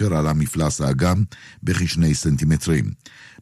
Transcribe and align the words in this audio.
הבוקר 0.00 0.16
עלה 0.16 0.32
מפלס 0.32 0.80
האגם 0.80 1.24
בכשני 1.62 2.14
סנטימטרים. 2.14 2.84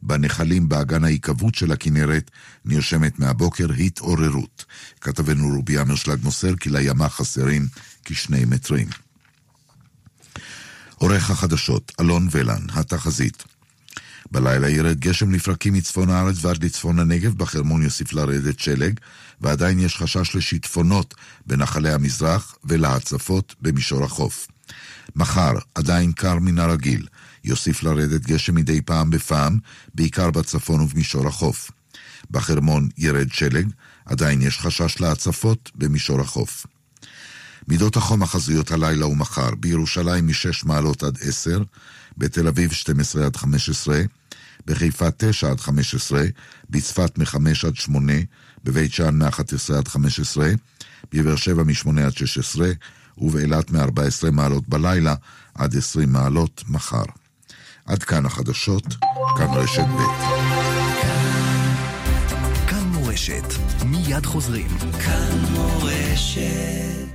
בנחלים 0.01 0.69
באגן 0.69 1.03
ההיקוות 1.03 1.55
של 1.55 1.71
הכנרת 1.71 2.31
נרשמת 2.65 3.19
מהבוקר 3.19 3.71
התעוררות. 3.71 4.65
כתבנו 5.01 5.55
רובי 5.55 5.79
אמרשלג 5.79 6.19
מוסר 6.23 6.55
כי 6.55 6.69
לימה 6.69 7.09
חסרים 7.09 7.67
כשני 8.05 8.45
מטרים. 8.45 8.87
עורך 10.95 11.31
החדשות, 11.31 11.91
אלון 11.99 12.27
ולן, 12.31 12.61
התחזית. 12.73 13.43
בלילה 14.31 14.69
ירד 14.69 14.99
גשם 14.99 15.31
לפרקים 15.31 15.73
מצפון 15.73 16.09
הארץ 16.09 16.35
ועד 16.41 16.63
לצפון 16.63 16.99
הנגב, 16.99 17.33
בחרמון 17.37 17.83
יוסיף 17.83 18.13
לרדת 18.13 18.59
שלג, 18.59 18.99
ועדיין 19.41 19.79
יש 19.79 19.97
חשש 19.97 20.35
לשיטפונות 20.35 21.15
בנחלי 21.47 21.91
המזרח 21.91 22.55
ולהצפות 22.63 23.55
במישור 23.61 24.03
החוף. 24.03 24.47
מחר, 25.17 25.51
עדיין 25.75 26.11
קר 26.11 26.39
מן 26.39 26.59
הרגיל, 26.59 27.07
יוסיף 27.43 27.83
לרדת 27.83 28.21
גשם 28.25 28.55
מדי 28.55 28.81
פעם 28.81 29.09
בפעם, 29.09 29.59
בעיקר 29.95 30.31
בצפון 30.31 30.81
ובמישור 30.81 31.27
החוף. 31.27 31.71
בחרמון 32.31 32.89
ירד 32.97 33.31
שלג, 33.31 33.67
עדיין 34.05 34.41
יש 34.41 34.59
חשש 34.59 35.01
להצפות 35.01 35.71
במישור 35.75 36.21
החוף. 36.21 36.65
מידות 37.67 37.95
החום 37.95 38.23
החזויות 38.23 38.71
הלילה 38.71 39.07
ומחר, 39.07 39.55
בירושלים 39.55 40.27
מ-6 40.27 40.65
מעלות 40.65 41.03
עד 41.03 41.17
10, 41.21 41.63
בתל 42.17 42.47
אביב 42.47 42.71
12 42.71 43.25
עד 43.25 43.35
15, 43.35 44.01
בחיפה 44.67 45.11
9 45.17 45.51
עד 45.51 45.59
15, 45.59 46.25
בצפת 46.69 47.17
מ-5 47.17 47.67
עד 47.67 47.75
8, 47.75 48.13
בבית 48.63 48.93
שאן 48.93 49.17
מ-11 49.17 49.73
עד 49.77 49.87
15, 49.87 50.49
בבאר 51.13 51.35
שבע 51.35 51.63
מ-8 51.63 52.01
עד 52.05 52.17
16, 52.17 52.71
ובאילת 53.17 53.71
מ-14 53.71 54.31
מעלות 54.31 54.69
בלילה 54.69 55.15
עד 55.55 55.75
20 55.75 56.11
מעלות 56.11 56.63
מחר. 56.69 57.03
עד 57.85 58.03
כאן 58.03 58.25
החדשות, 58.25 58.85
כאן 59.37 59.47
רשת 59.53 59.85
ב'. 59.85 60.01
כאן 62.69 62.83
מורשת, 62.93 63.53
מיד 63.85 64.25
חוזרים. 64.25 64.67
כאן 64.77 65.39
מורשת 65.51 67.06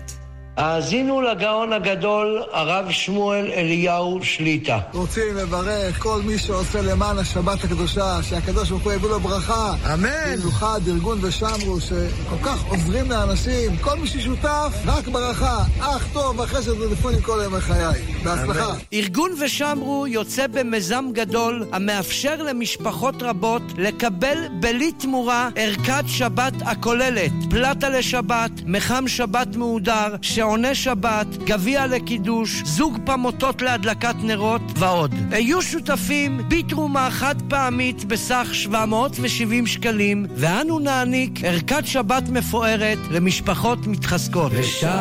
האזינו 0.57 1.21
לגאון 1.21 1.73
הגדול, 1.73 2.43
הרב 2.53 2.91
שמואל 2.91 3.51
אליהו 3.53 4.21
שליטה. 4.23 4.79
רוצים 4.93 5.37
לברך 5.37 6.03
כל 6.03 6.21
מי 6.25 6.39
שעושה 6.39 6.83
למען 6.83 7.19
השבת 7.19 7.65
הקדושה, 7.65 8.23
שהקדוש 8.23 8.71
ברוך 8.71 8.83
הוא 8.83 8.93
יביא 8.93 9.09
לו 9.09 9.21
ברכה. 9.21 9.75
אמן. 9.95 10.37
במיוחד 10.37 10.81
ארגון 10.89 11.19
ושמרו, 11.23 11.81
שכל 11.81 12.37
כך 12.43 12.65
עוזרים 12.65 13.11
לאנשים. 13.11 13.77
כל 13.81 13.99
מי 13.99 14.07
ששותף, 14.07 14.73
רק 14.87 15.09
ברכה. 15.09 15.59
אך 15.81 16.07
טוב, 16.13 16.41
אחרי 16.41 16.63
זה 16.63 16.89
טלפונים 16.89 17.21
כל 17.21 17.43
ימי 17.47 17.61
חיי. 17.61 18.03
בהצלחה. 18.25 18.75
ארגון 18.93 19.31
ושמרו 19.41 20.07
יוצא 20.07 20.47
במיזם 20.47 21.05
גדול, 21.13 21.67
המאפשר 21.73 22.43
למשפחות 22.43 23.23
רבות 23.23 23.63
לקבל 23.79 24.39
בלי 24.61 24.93
תמורה 24.93 25.49
ערכת 25.57 26.05
שבת 26.07 26.53
הכוללת 26.61 27.33
פלטה 27.51 27.89
לשבת, 27.89 28.51
מחם 28.67 29.09
שבת 29.09 29.57
מהודר, 29.57 30.15
שעוני 30.43 30.75
שבת, 30.75 31.27
גביע 31.27 31.87
לקידוש, 31.87 32.63
זוג 32.65 32.99
פמוטות 33.05 33.63
להדלקת 33.63 34.15
נרות 34.23 34.63
ועוד. 34.77 35.15
היו 35.31 35.63
שותפים 35.63 36.41
בתרומה 36.49 37.11
חד 37.11 37.35
פעמית 37.49 38.05
בסך 38.05 38.49
770 38.53 39.67
שקלים, 39.67 40.27
ואנו 40.37 40.79
נעניק 40.79 41.45
ערכת 41.45 41.87
שבת 41.87 42.29
מפוארת 42.29 42.99
למשפחות 43.11 43.87
מתחזקות. 43.87 44.53
ושמרו 44.55 44.93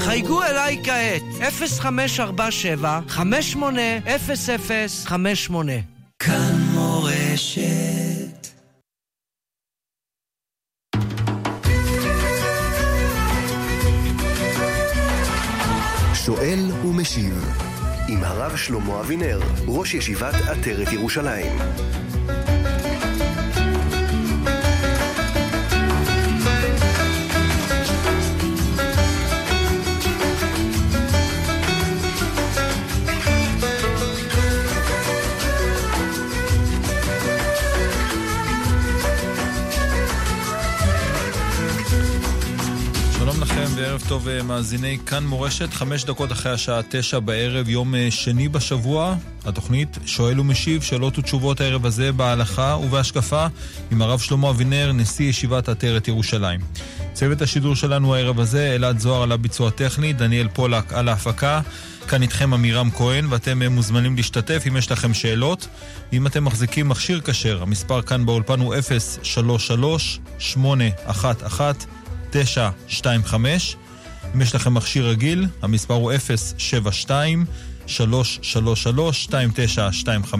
חייגו 0.00 0.42
אליי 0.42 0.80
כעת, 0.84 1.22
0547 1.40 3.00
580058 3.08 5.72
כאן 6.18 6.53
ומשיב 17.16 17.50
עם 18.08 18.24
הרב 18.24 18.56
שלמה 18.56 19.00
אבינר, 19.00 19.40
ראש 19.66 19.94
ישיבת 19.94 20.34
עטרת 20.34 20.92
ירושלים. 20.92 21.52
טוב 44.08 44.28
אה, 44.28 44.42
מאזיני 44.42 44.98
כאן 45.06 45.26
מורשת, 45.26 45.72
חמש 45.72 46.04
דקות 46.04 46.32
אחרי 46.32 46.52
השעה 46.52 46.80
תשע 46.88 47.18
בערב, 47.18 47.68
יום 47.68 47.94
אה, 47.94 48.10
שני 48.10 48.48
בשבוע. 48.48 49.14
התוכנית 49.44 49.98
שואל 50.06 50.40
ומשיב, 50.40 50.82
שאלות 50.82 51.18
ותשובות 51.18 51.60
הערב 51.60 51.86
הזה 51.86 52.12
בהלכה 52.12 52.76
ובהשקפה 52.82 53.46
עם 53.90 54.02
הרב 54.02 54.18
שלמה 54.20 54.50
אבינר, 54.50 54.92
נשיא 54.92 55.28
ישיבת 55.28 55.68
עטרת 55.68 56.08
ירושלים. 56.08 56.60
צוות 57.12 57.42
השידור 57.42 57.76
שלנו 57.76 58.14
הערב 58.14 58.40
הזה, 58.40 58.74
אלעד 58.74 58.98
זוהר 58.98 59.22
על 59.22 59.32
הביצוע 59.32 59.68
הטכני, 59.68 60.12
דניאל 60.12 60.48
פולק 60.48 60.92
על 60.92 61.08
ההפקה. 61.08 61.60
כאן 62.08 62.22
איתכם 62.22 62.54
עמירם 62.54 62.90
כהן, 62.90 63.26
ואתם 63.30 63.62
אה, 63.62 63.68
מוזמנים 63.68 64.16
להשתתף 64.16 64.64
אם 64.68 64.76
יש 64.76 64.90
לכם 64.90 65.14
שאלות. 65.14 65.68
ואם 66.12 66.26
אתם 66.26 66.44
מחזיקים 66.44 66.88
מכשיר 66.88 67.20
כשר, 67.20 67.62
המספר 67.62 68.02
כאן 68.02 68.26
באולפן 68.26 68.60
הוא 68.60 68.74
033 69.22 70.20
811 70.38 71.72
925. 72.30 73.76
אם 74.34 74.40
יש 74.40 74.54
לכם 74.54 74.74
מכשיר 74.74 75.08
רגיל, 75.08 75.46
המספר 75.62 75.94
הוא 75.94 76.12
072-333-2925. 80.28 80.34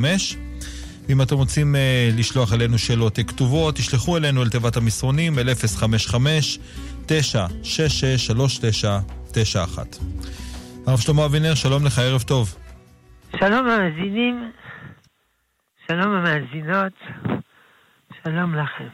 ואם 1.08 1.22
אתם 1.22 1.36
רוצים 1.36 1.74
uh, 1.74 1.78
לשלוח 2.18 2.52
אלינו 2.52 2.78
שאלות 2.78 3.18
כתובות, 3.26 3.76
תשלחו 3.76 4.16
אלינו 4.16 4.42
אל 4.42 4.48
תיבת 4.48 4.76
המסרונים, 4.76 5.38
אל 5.38 5.48
055-966-3991. 5.48 7.08
הרב 10.86 11.00
שלמה 11.00 11.24
אבינר, 11.24 11.54
שלום 11.54 11.86
לך, 11.86 11.98
ערב 11.98 12.22
טוב. 12.22 12.56
שלום 13.40 13.68
המאזינים, 13.68 14.50
שלום 15.88 16.12
המאזינות, 16.12 16.92
שלום 18.24 18.54
לכם. 18.54 18.88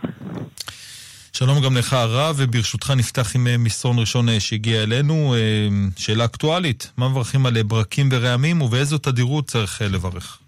שלום 1.41 1.61
גם 1.65 1.77
לך 1.77 1.93
הרב, 1.93 2.37
וברשותך 2.39 2.93
נפתח 2.97 3.37
עם 3.37 3.47
אה, 3.47 3.59
מסרון 3.59 3.99
ראשון 3.99 4.29
אה, 4.29 4.41
שהגיע 4.41 4.83
אלינו. 4.83 5.35
אה, 5.35 5.69
שאלה 5.97 6.25
אקטואלית, 6.25 6.93
מה 6.97 7.09
מברכים 7.09 7.47
על 7.47 7.63
ברקים 7.63 8.09
ורעמים 8.13 8.63
ובאיזו 8.63 8.99
תדירות 8.99 9.47
צריך 9.47 9.83
לברך? 9.83 10.39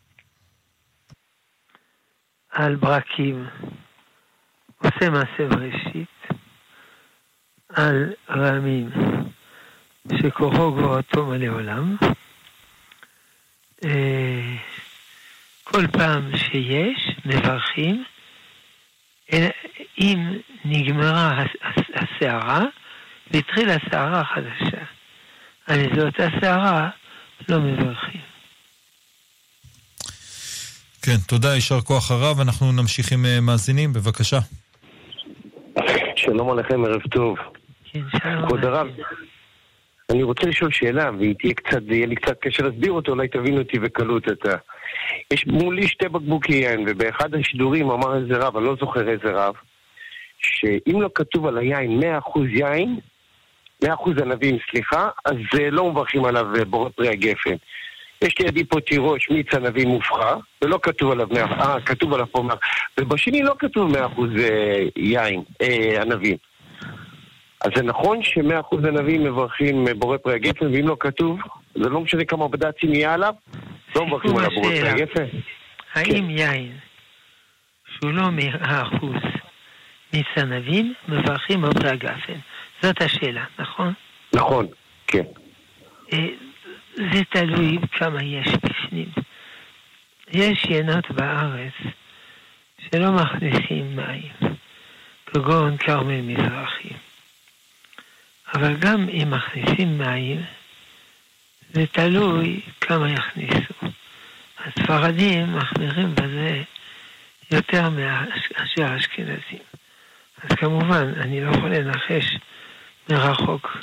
על 2.50 2.76
ברקים, 2.76 3.47
עושה 4.78 5.10
מעשה 5.10 5.48
בראשית, 5.48 6.28
על 7.69 8.12
רעמים, 8.31 8.91
שכוחו 10.22 10.72
גבוהתו 10.72 11.26
מלא 11.26 11.47
עולם. 11.47 11.97
כל 15.64 15.86
פעם 15.92 16.36
שיש, 16.36 17.16
מברכים, 17.26 18.04
אם 19.98 20.19
נגמרה 20.65 21.45
הסערה 21.95 22.65
והתחילה 23.31 23.75
הסערה 23.75 24.21
החדשה. 24.21 24.84
על 25.67 25.81
זאת 25.97 26.15
הסערה 26.21 26.89
לא 27.49 27.59
מברכים. 27.61 28.20
כן, 31.03 31.17
תודה, 31.29 31.55
יישר 31.55 31.81
כוח 31.81 32.11
הרב. 32.11 32.41
אנחנו 32.41 32.73
נמשיך 32.73 33.12
עם 33.12 33.25
אה, 33.26 33.41
מאזינים, 33.41 33.93
בבקשה. 33.93 34.38
שלום 36.17 36.50
עליכם, 36.50 36.85
ערב 36.85 37.00
טוב. 37.11 37.38
כן, 37.93 38.00
שלום. 38.23 38.47
כבוד 38.47 38.65
הרב, 38.65 38.87
אני 40.11 40.23
רוצה 40.23 40.47
לשאול 40.47 40.73
שאלה, 40.73 41.11
והיא 41.19 41.35
תהיה 41.38 41.55
קצת, 41.55 41.82
יהיה 41.88 42.06
לי 42.06 42.15
קצת 42.15 42.37
קשה 42.41 42.62
להסביר 42.62 42.93
אותו, 42.93 43.12
אולי 43.12 43.29
תבין 43.29 43.58
אותי 43.58 43.79
בקלות 43.79 44.29
אתה. 44.29 44.56
יש 45.31 45.47
מולי 45.47 45.88
שתי 45.88 46.08
בקבוקי 46.08 46.53
יין, 46.53 46.85
ובאחד 46.88 47.35
השידורים 47.35 47.91
אמר 47.91 48.17
איזה 48.17 48.35
רב, 48.37 48.56
אני 48.56 48.67
לא 48.67 48.76
זוכר 48.81 49.08
איזה 49.08 49.31
רב, 49.35 49.55
שאם 50.43 51.00
לא 51.00 51.09
כתוב 51.15 51.47
על 51.47 51.59
היין 51.59 52.00
100% 52.00 52.41
יין, 52.49 53.00
100% 53.85 53.89
ענבים, 54.23 54.59
סליחה, 54.71 55.09
אז 55.25 55.37
אה, 55.61 55.71
לא 55.71 55.91
מברכים 55.91 56.25
עליו 56.25 56.47
אה, 56.56 56.65
בורא 56.65 56.89
פרי 56.89 57.09
הגפן. 57.09 57.56
יש 58.23 58.39
לידי 58.39 58.65
פה 58.65 58.81
תירוש 58.81 59.31
מיץ 59.31 59.55
ענבים 59.55 59.89
מופחה, 59.89 60.37
ולא 60.62 60.79
כתוב 60.83 61.12
עליו 61.12 61.27
100%, 61.27 61.35
אה, 61.37 61.81
כתוב 61.81 62.15
עליו 62.15 62.27
פה 62.33 62.43
100%, 62.43 62.53
ובשני 63.00 63.43
לא 63.43 63.55
כתוב 63.59 63.97
100% 63.97 63.97
אה, 64.39 64.85
יין, 64.97 65.43
אה, 65.62 66.03
ענבים. 66.03 66.37
אז 67.61 67.71
זה 67.77 67.83
נכון 67.83 68.23
ש-100% 68.23 68.89
ענבים 68.89 69.25
מברכים 69.25 69.85
בורא 69.99 70.17
פרי 70.17 70.35
הגפן, 70.35 70.67
ואם 70.75 70.89
לא 70.89 70.97
כתוב, 71.00 71.41
זה 71.75 71.89
לא 71.89 72.00
משנה 72.00 72.25
כמה 72.25 72.49
בד"צים 72.49 72.94
יהיה 72.94 73.15
עליו, 73.15 73.35
לא 73.97 74.06
מברכים 74.06 74.37
עליו 74.37 74.50
בורא 74.50 74.69
פרי 74.69 74.89
הגפן. 74.89 75.25
האם 75.94 76.27
כן. 76.27 76.31
יין, 76.31 76.73
שהוא 77.87 78.12
לא 78.12 78.23
100%, 78.23 79.06
ניצן 80.12 80.53
אבין, 80.53 80.94
מברכים 81.09 81.64
עוברי 81.64 81.91
הגפן. 81.91 82.38
זאת 82.82 83.03
השאלה, 83.03 83.44
נכון? 83.59 83.93
נכון, 84.32 84.67
כן. 85.06 85.23
אה, 86.12 86.26
זה 86.97 87.25
תלוי 87.31 87.79
כמה 87.93 88.23
יש 88.23 88.49
בפנים. 88.49 89.09
יש 90.32 90.64
ינות 90.64 91.11
בארץ 91.11 91.73
שלא 92.79 93.12
מכניסים 93.12 93.97
מים, 93.97 94.55
כגון 95.26 95.76
כרמל 95.76 96.20
מזרחי. 96.20 96.88
אבל 98.55 98.76
גם 98.76 99.08
אם 99.08 99.31
מכניסים 99.31 99.99
מים, 99.99 100.43
זה 101.73 101.87
תלוי 101.87 102.61
כמה 102.81 103.11
יכניסו. 103.11 103.75
הספרדים 104.65 105.56
מחמירים 105.56 106.15
בזה 106.15 106.62
יותר 107.50 107.91
מאשר 107.91 108.85
האשכנזים. 108.85 109.58
אז 110.43 110.56
כמובן, 110.56 111.12
אני 111.21 111.41
לא 111.41 111.50
יכול 111.50 111.75
לנחש 111.75 112.39
מרחוק 113.11 113.77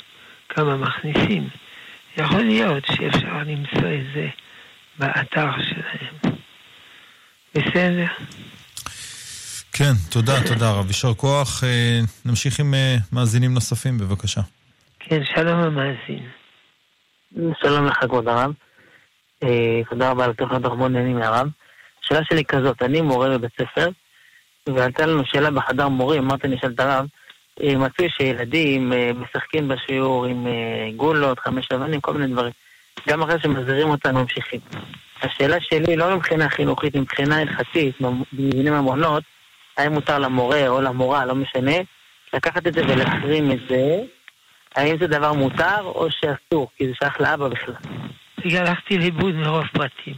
כמה 0.48 0.76
מכניסים. 0.76 1.48
יכול 2.16 2.42
להיות 2.42 2.84
שאפשר 2.86 3.36
למצוא 3.46 3.88
את 3.88 4.14
זה 4.14 4.28
באתר 4.98 5.50
שלהם. 5.62 6.34
בסדר? 7.54 8.06
כן, 9.72 9.92
תודה, 10.10 10.32
תודה 10.48 10.70
רב. 10.70 10.86
יישר 10.86 11.14
כוח. 11.14 11.64
אה, 11.64 12.00
נמשיך 12.24 12.60
עם 12.60 12.74
אה, 12.74 12.96
מאזינים 13.12 13.54
נוספים, 13.54 13.98
בבקשה. 13.98 14.40
כן, 14.98 15.20
שלום 15.34 15.60
המאזין. 15.60 16.28
שלום 17.62 17.86
לך, 17.86 17.96
כבוד 18.00 18.28
הרב. 18.28 18.52
אה, 19.42 19.80
תודה 19.90 20.10
רבה 20.10 20.24
על 20.24 20.32
תוכנית 20.32 20.64
הרבה 20.64 20.88
נהנים 20.88 21.18
מהרב. 21.18 21.48
השאלה 22.04 22.20
שלי 22.24 22.44
כזאת, 22.44 22.82
אני 22.82 23.00
מורה 23.00 23.38
בבית 23.38 23.52
ספר, 23.60 23.88
ועלתה 24.68 25.06
לנו 25.06 25.24
שאלה 25.24 25.50
בחדר 25.50 25.88
מורים, 25.88 26.24
אמרתי, 26.24 26.46
אני 26.46 26.56
אשאל 26.56 26.70
את 26.70 26.80
הרב, 26.80 27.06
מצוי 27.60 28.08
שילדים 28.10 28.92
משחקים 29.16 29.68
בשיעור 29.68 30.26
עם 30.26 30.46
גולות, 30.96 31.38
חמש 31.38 31.68
אבנים, 31.74 32.00
כל 32.00 32.14
מיני 32.14 32.32
דברים. 32.32 32.52
גם 33.08 33.22
אחרי 33.22 33.40
שמזהירים 33.42 33.88
אותנו 33.90 34.20
ממשיכים. 34.20 34.60
השאלה 35.22 35.56
שלי 35.60 35.96
לא 35.96 36.16
מבחינה 36.16 36.48
חינוכית, 36.48 36.96
מבחינה 36.96 37.40
הלכתית, 37.40 38.00
במבנים 38.00 38.72
המעונות, 38.72 39.22
האם 39.76 39.92
מותר 39.92 40.18
למורה 40.18 40.68
או 40.68 40.80
למורה, 40.80 41.24
לא 41.24 41.34
משנה, 41.34 41.76
לקחת 42.34 42.66
את 42.66 42.74
זה 42.74 42.82
ולהחרים 42.88 43.52
את 43.52 43.58
זה, 43.68 44.00
האם 44.76 44.96
זה 45.00 45.06
דבר 45.06 45.32
מותר 45.32 45.80
או 45.84 46.08
שאסור, 46.10 46.70
כי 46.76 46.86
זה 46.86 46.92
שייך 46.98 47.20
לאבא 47.20 47.48
בכלל. 47.48 47.74
הלכתי 48.44 48.98
לאיבוד 48.98 49.34
מרוב 49.34 49.66
פרטים. 49.72 50.14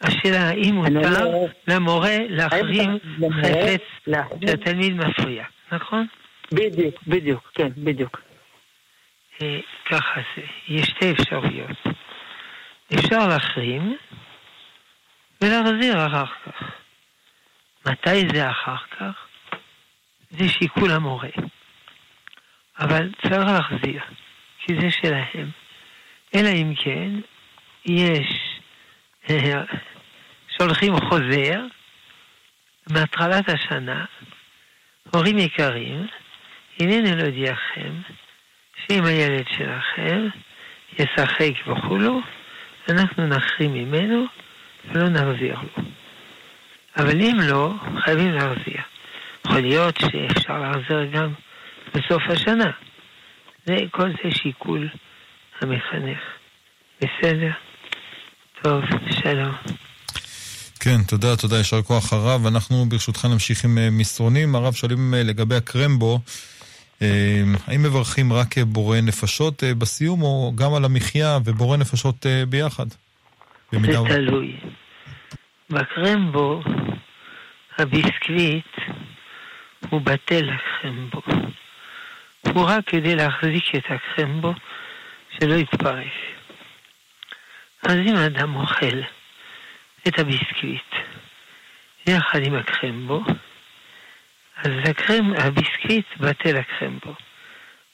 השאלה 0.00 0.48
האם 0.48 0.74
מותר 0.74 1.24
למורה 1.68 2.16
להחרים 2.28 2.98
חפץ 3.42 4.14
שהתלמיד 4.46 4.92
מפריע, 4.92 5.44
נכון? 5.72 6.06
בדיוק, 6.52 6.94
בדיוק, 7.06 7.50
כן, 7.54 7.68
בדיוק. 7.76 8.20
אה, 9.42 9.60
ככה 9.90 10.20
זה, 10.36 10.42
יש 10.68 10.86
שתי 10.86 11.12
אפשרויות. 11.12 11.76
אפשר 12.94 13.28
להחרים 13.28 13.96
ולהחזיר 15.42 16.06
אחר 16.06 16.26
כך. 16.26 16.62
מתי 17.86 18.28
זה 18.34 18.50
אחר 18.50 18.76
כך? 18.98 19.26
זה 20.30 20.48
שיקול 20.48 20.90
המורה. 20.90 21.28
אבל 22.80 23.10
צריך 23.22 23.46
להחזיר, 23.46 24.02
כי 24.58 24.74
זה 24.80 24.90
שלהם. 24.90 25.50
אלא 26.34 26.48
אם 26.48 26.74
כן, 26.76 27.10
יש, 27.86 28.60
שולחים 30.60 30.94
חוזר 30.96 31.60
מהתחלת 32.90 33.48
השנה, 33.48 34.04
הורים 35.14 35.38
יקרים, 35.38 36.06
הנני 36.80 37.16
להודיעכם 37.16 37.92
שאם 38.76 39.04
הילד 39.04 39.44
שלכם 39.48 40.28
ישחק 40.98 41.52
וכולו, 41.66 42.20
אנחנו 42.88 43.26
נחרים 43.26 43.74
ממנו 43.74 44.24
ולא 44.84 45.08
נחזיר 45.08 45.54
לו. 45.54 45.82
אבל 46.96 47.20
אם 47.20 47.36
לא, 47.50 47.72
חייבים 48.04 48.32
להחזיר. 48.32 48.80
יכול 49.46 49.60
להיות 49.60 49.96
שאפשר 49.96 50.58
להחזיר 50.58 51.04
גם 51.04 51.32
בסוף 51.94 52.22
השנה. 52.28 52.70
זה, 53.64 53.76
כל 53.90 54.10
זה 54.10 54.30
שיקול 54.30 54.88
המחנך. 55.60 56.20
בסדר? 57.00 57.50
טוב, 58.62 58.84
שלום. 59.10 59.79
כן, 60.82 61.02
תודה, 61.08 61.36
תודה, 61.36 61.56
יישר 61.56 61.82
כוח 61.82 62.12
הרב. 62.12 62.46
אנחנו 62.46 62.84
ברשותך 62.88 63.24
נמשיך 63.24 63.64
עם 63.64 63.78
אה, 63.78 63.88
מסרונים. 63.90 64.54
הרב 64.54 64.74
שואלים 64.74 65.14
אה, 65.14 65.22
לגבי 65.22 65.54
הקרמבו, 65.54 66.20
אה, 67.02 67.42
האם 67.66 67.82
מברכים 67.82 68.32
רק 68.32 68.58
בורא 68.58 69.00
נפשות 69.00 69.62
בסיום, 69.78 70.22
או 70.22 70.52
גם 70.54 70.74
על 70.74 70.84
המחיה 70.84 71.38
ובורא 71.44 71.76
נפשות 71.76 72.26
ביחד? 72.48 72.86
זה 73.72 73.78
תלוי. 74.08 74.56
בקרמבו, 75.70 76.62
הביסקוויט 77.78 78.74
הוא 79.90 80.00
בטל 80.00 80.50
הקרמבו. 80.50 81.22
הוא 82.54 82.64
רק 82.64 82.86
כדי 82.86 83.14
להחזיק 83.14 83.64
את 83.76 83.84
הקרמבו 83.88 84.52
שלא 85.38 85.54
יתפרק. 85.54 86.06
אז 87.82 87.94
אם 87.94 88.16
אדם 88.16 88.56
אוכל 88.56 89.00
את 90.08 90.18
הביסקוויט 90.18 90.94
יחד 92.06 92.40
עם 92.46 92.54
הקרמבו, 92.54 93.22
אז 94.56 94.72
הקרם, 94.84 95.32
הביסקוויט 95.38 96.06
בטל 96.16 96.56
הקרמבו. 96.56 97.14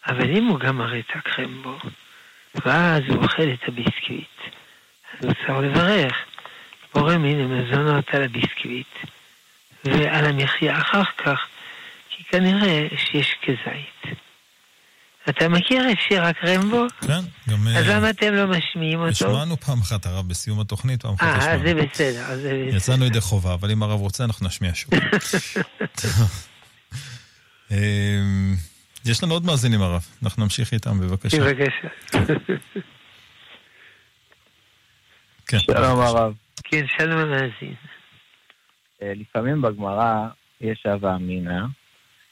אבל 0.09 0.31
אם 0.31 0.45
הוא 0.45 0.59
גם 0.59 0.79
מראה 0.79 0.99
את 0.99 1.11
הקרמבו, 1.15 1.79
ואז 2.65 3.03
הוא 3.09 3.23
אוכל 3.23 3.43
את 3.43 3.69
הביסקוויט, 3.69 4.39
אז 5.13 5.25
הוא 5.25 5.33
צריך 5.33 5.59
לברך. 5.59 6.25
בורא 6.95 7.17
מן 7.17 7.41
המזונות 7.41 8.15
על 8.15 8.23
הביסקוויט 8.23 8.95
ועל 9.85 10.25
המחיה 10.25 10.79
אחר 10.79 11.05
כך, 11.05 11.47
כי 12.11 12.25
כנראה 12.25 12.89
שיש 12.97 13.35
כזית. 13.43 14.17
אתה 15.29 15.49
מכיר 15.49 15.91
את 15.91 15.97
שיר 16.09 16.25
הקרמבו? 16.25 16.87
כן, 17.01 17.21
גם... 17.49 17.69
אז 17.77 17.87
למה 17.87 18.11
אתם 18.11 18.35
לא 18.35 18.47
משמיעים 18.47 18.99
אותו? 18.99 19.11
השמענו 19.11 19.57
פעם 19.57 19.81
אחת, 19.81 20.07
הרב, 20.07 20.29
בסיום 20.29 20.61
התוכנית, 20.61 21.03
פעם 21.03 21.15
אחת 21.15 21.39
השמענו. 21.39 21.53
אה, 21.53 21.59
זה 21.59 21.75
בסדר, 21.75 22.37
זה 22.37 22.63
בסדר. 22.67 22.77
יצאנו 22.77 23.05
ידי 23.05 23.21
חובה, 23.21 23.55
אבל 23.55 23.71
אם 23.71 23.83
הרב 23.83 24.01
רוצה, 24.01 24.25
אנחנו 24.25 24.47
נשמיע 24.47 24.71
שוב. 24.75 24.91
אמ, 27.71 28.55
יש 29.05 29.23
לנו 29.23 29.35
עוד 29.35 29.45
מאזינים, 29.45 29.83
הרב. 29.83 30.07
אנחנו 30.23 30.43
נמשיך 30.43 30.73
איתם, 30.73 31.01
בבקשה. 31.01 31.41
בבקשה. 31.41 31.89
כן. 35.49 35.59
שלום, 35.59 36.01
הרב. 36.01 36.35
כן, 36.65 36.85
שלום 36.99 37.19
המאזין. 37.19 37.75
אה, 39.03 39.13
לפעמים 39.17 39.63
בגמרא 39.63 40.29
יש 40.61 40.87
הווה 40.87 41.17
אמינא, 41.17 41.65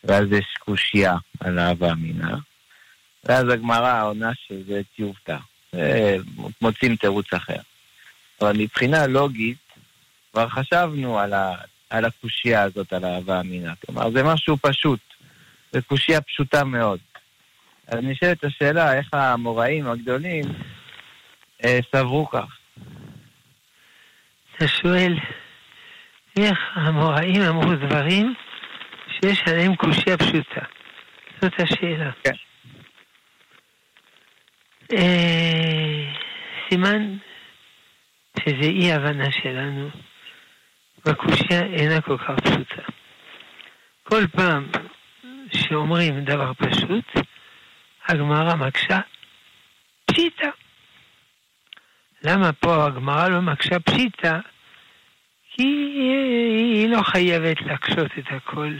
ואז 0.04 0.24
יש 0.30 0.46
קושייה 0.58 1.14
על 1.40 1.58
ההווה 1.58 1.92
אמינא, 1.92 2.36
ואז 3.24 3.48
הגמרא 3.48 4.04
עונה 4.04 4.30
שזה 4.34 4.80
טיובטה. 4.96 5.38
מוצאים 6.62 6.96
תירוץ 6.96 7.32
אחר. 7.32 7.60
אבל 8.40 8.56
מבחינה 8.58 9.06
לוגית, 9.06 9.58
כבר 10.32 10.48
חשבנו 10.48 11.18
על, 11.18 11.32
ה, 11.32 11.54
על 11.90 12.04
הקושייה 12.04 12.62
הזאת, 12.62 12.92
על 12.92 13.04
ההווה 13.04 13.40
אמינא. 13.40 13.72
כלומר, 13.86 14.10
זה 14.10 14.22
משהו 14.22 14.56
פשוט. 14.56 15.00
זו 15.72 15.78
קושייה 15.86 16.20
פשוטה 16.20 16.64
מאוד. 16.64 16.98
אז 17.88 17.98
נשאלת 18.02 18.44
השאלה, 18.44 18.94
איך 18.94 19.08
המוראים 19.12 19.86
הגדולים 19.86 20.44
אה, 21.64 21.78
סברו 21.92 22.30
כך? 22.30 22.58
אתה 24.56 24.68
שואל 24.68 25.18
איך 26.36 26.58
המוראים 26.74 27.42
אמרו 27.42 27.74
דברים 27.74 28.34
שיש 29.08 29.42
עליהם 29.46 29.76
קושייה 29.76 30.16
פשוטה. 30.16 30.60
זאת 31.42 31.52
השאלה. 31.58 32.10
כן. 32.24 32.34
אה, 34.92 36.12
סימן 36.68 37.16
שזה 38.40 38.68
אי 38.70 38.92
הבנה 38.92 39.32
שלנו, 39.32 39.88
והקושייה 41.04 41.62
אינה 41.62 42.00
כל 42.00 42.18
כך 42.18 42.40
פשוטה. 42.44 42.82
כל 44.02 44.26
פעם 44.26 44.66
שאומרים 45.52 46.24
דבר 46.24 46.52
פשוט, 46.54 47.04
הגמרא 48.08 48.54
מקשה 48.54 49.00
פשיטה. 50.06 50.48
למה 52.22 52.52
פה 52.52 52.86
הגמרא 52.86 53.28
לא 53.28 53.40
מקשה 53.40 53.80
פשיטה? 53.80 54.40
כי 55.50 55.62
היא 55.62 56.88
לא 56.88 57.02
חייבת 57.02 57.60
להקשות 57.60 58.10
את 58.18 58.24
הכל. 58.30 58.76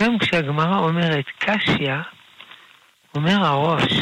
גם 0.00 0.18
כשהגמרא 0.18 0.78
אומרת 0.78 1.24
קשיא, 1.38 1.94
אומר 3.14 3.44
הראש, 3.44 3.92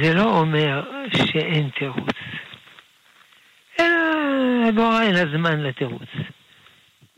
זה 0.00 0.14
לא 0.14 0.40
אומר 0.40 0.82
שאין 1.16 1.70
תירוץ, 1.78 2.16
אלא 3.80 4.68
הגמרא 4.68 5.02
אין 5.02 5.14
לה 5.14 5.24
זמן 5.36 5.60
לתירוץ. 5.60 6.08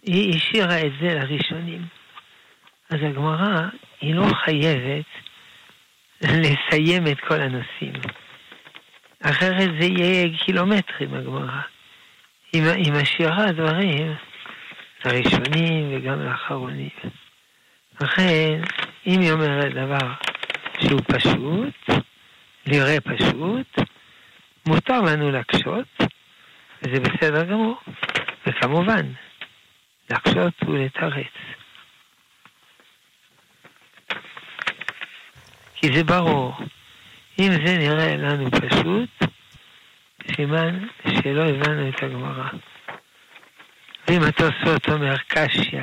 היא 0.02 0.36
השאירה 0.36 0.80
את 0.80 0.92
זה 1.00 1.14
לראשונים. 1.14 1.82
אז 2.90 2.98
הגמרא, 3.02 3.68
היא 4.00 4.14
לא 4.14 4.26
חייבת 4.44 5.04
לסיים 6.22 7.06
את 7.06 7.20
כל 7.20 7.40
הנושאים. 7.40 7.92
אחרת 9.22 9.70
זה 9.80 9.86
יהיה 9.86 10.38
קילומטרים, 10.44 11.14
הגמרא. 11.14 11.60
היא 12.52 12.92
משאירה 13.02 13.52
דברים 13.52 14.14
לראשונים 15.04 15.96
וגם 15.96 16.20
לאחרונים. 16.20 16.90
לכן, 18.00 18.60
אם 19.06 19.20
היא 19.20 19.32
אומרת 19.32 19.74
דבר 19.74 20.12
שהוא 20.78 21.00
פשוט, 21.08 22.04
נראה 22.66 23.00
פשוט, 23.00 23.78
מותר 24.66 25.00
לנו 25.00 25.30
להקשות, 25.30 25.86
וזה 26.82 27.00
בסדר 27.00 27.44
גמור. 27.44 27.80
וכמובן, 28.46 29.12
להקשות 30.10 30.54
ולתרץ. 30.62 31.32
כי 35.74 35.92
זה 35.92 36.04
ברור. 36.04 36.54
אם 37.38 37.50
זה 37.52 37.78
נראה 37.78 38.16
לנו 38.16 38.50
פשוט, 38.50 39.30
סימן 40.36 40.78
שלא 41.22 41.42
הבנו 41.42 41.88
את 41.88 42.02
הגמרא. 42.02 42.48
ואם 44.08 44.22
התוספות 44.22 44.88
אומר 44.88 45.16
קשיא, 45.28 45.80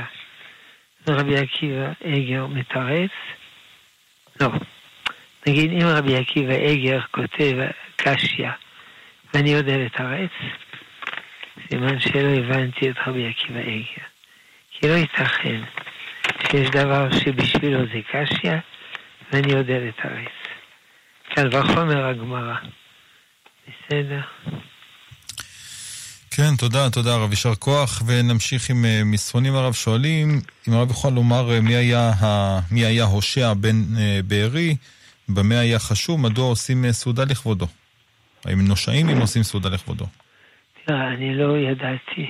ורבי 1.07 1.37
עקיבא 1.37 1.91
אגר 2.03 2.47
מתרץ, 2.47 3.11
לא. 4.41 4.47
נגיד, 5.47 5.71
אם 5.71 5.87
רבי 5.87 6.17
עקיבא 6.17 6.53
אגר 6.53 6.99
כותב 7.11 7.57
קשיא, 7.95 8.49
ואני 9.33 9.49
יודע 9.49 9.77
לתרץ, 9.77 10.29
סימן 11.69 11.99
שלא 11.99 12.29
הבנתי 12.29 12.89
את 12.89 12.95
רבי 13.07 13.27
עקיבא 13.27 13.59
אגר. 13.59 14.05
כי 14.71 14.87
לא 14.87 14.93
ייתכן 14.93 15.61
שיש 16.51 16.69
דבר 16.69 17.07
שבשבילו 17.19 17.79
זה 17.79 17.99
קשיא, 18.11 18.51
ואני 19.31 19.51
יודע 19.51 19.79
לתרץ. 19.79 20.31
קל 21.35 21.49
וחומר 21.51 22.05
הגמרא. 22.05 22.55
בסדר. 23.67 24.21
כן, 26.31 26.55
תודה, 26.57 26.89
תודה 26.89 27.13
הרב, 27.13 27.29
יישר 27.29 27.55
כוח, 27.55 28.01
ונמשיך 28.05 28.69
עם 28.69 28.85
uh, 28.85 29.05
מסרונים 29.05 29.55
הרב 29.55 29.73
שואלים, 29.73 30.41
אם 30.67 30.73
הרב 30.73 30.91
יכול 30.91 31.13
לומר 31.13 31.57
uh, 31.57 31.61
מי 31.61 31.75
היה, 31.75 32.11
ה... 32.21 32.59
מי 32.71 32.85
היה 32.85 33.03
הושע 33.03 33.53
בן 33.53 33.83
uh, 33.95 33.99
בארי, 34.25 34.75
במה 35.29 35.59
היה 35.59 35.79
חשוב, 35.79 36.19
מדוע 36.21 36.45
עושים 36.45 36.85
uh, 36.85 36.91
סעודה 36.91 37.23
לכבודו? 37.25 37.67
האם 38.45 38.61
נושעים 38.61 39.09
אם 39.09 39.17
עושים 39.17 39.43
סעודה 39.43 39.69
לכבודו? 39.69 40.05
תראה, 40.85 41.07
אני 41.07 41.35
לא 41.35 41.57
ידעתי 41.57 42.29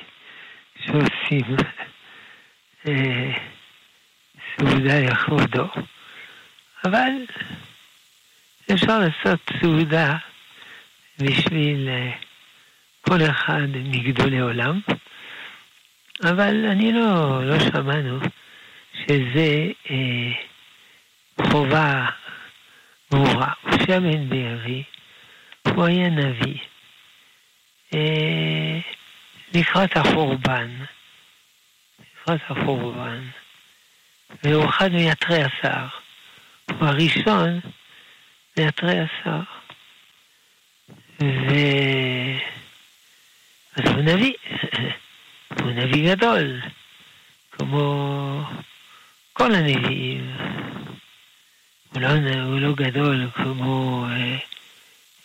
שעושים 0.86 1.56
סעודה 4.58 5.00
לכבודו, 5.00 5.68
אבל 6.86 7.12
אפשר 8.74 9.00
לעשות 9.00 9.52
סעודה 9.62 10.18
בשביל 11.20 11.90
אה, 11.90 12.12
כל 13.02 13.22
אחד 13.22 13.68
מגדולי 13.76 14.40
עולם, 14.40 14.80
אבל 16.24 16.66
אני 16.66 16.92
לא, 16.92 17.42
לא 17.46 17.60
שמענו 17.60 18.20
שזה 18.94 19.72
אה, 19.90 20.32
חובה 21.52 22.06
ברורה. 23.12 23.54
משה 23.64 24.00
בן 24.00 24.30
בארי, 24.30 24.84
הוא 25.68 25.86
היה 25.86 26.10
נביא. 26.10 26.58
לקראת 29.54 29.98
החורבן, 29.98 30.72
לקראת 32.00 32.42
החורבן, 32.50 33.28
והוא 34.44 34.70
אחד 34.70 34.92
מיתרי 34.92 35.44
השר. 35.44 35.88
הוא 36.72 36.88
הראשון 36.88 37.60
מיתרי 38.58 39.00
השר. 39.00 39.42
ו... 41.22 41.54
אז 43.76 43.92
הוא 43.92 44.02
נביא, 44.02 44.34
הוא 45.60 45.72
נביא 45.72 46.16
גדול, 46.16 46.62
כמו 47.52 48.44
כל 49.34 49.56
הנביאים. 49.56 50.36
הוא 51.94 52.02
לא, 52.02 52.08
הוא 52.44 52.60
לא 52.60 52.74
גדול 52.74 53.30
כמו, 53.34 54.06
אה, 54.10 54.38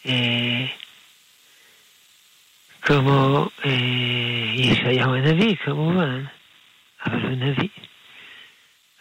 אה, 0.07 0.67
כמו 2.83 3.47
אה, 3.65 3.71
ישעיהו 4.55 5.15
הנביא 5.15 5.57
כמובן, 5.57 6.25
אבל 7.07 7.21
הוא 7.23 7.31
נביא. 7.31 7.69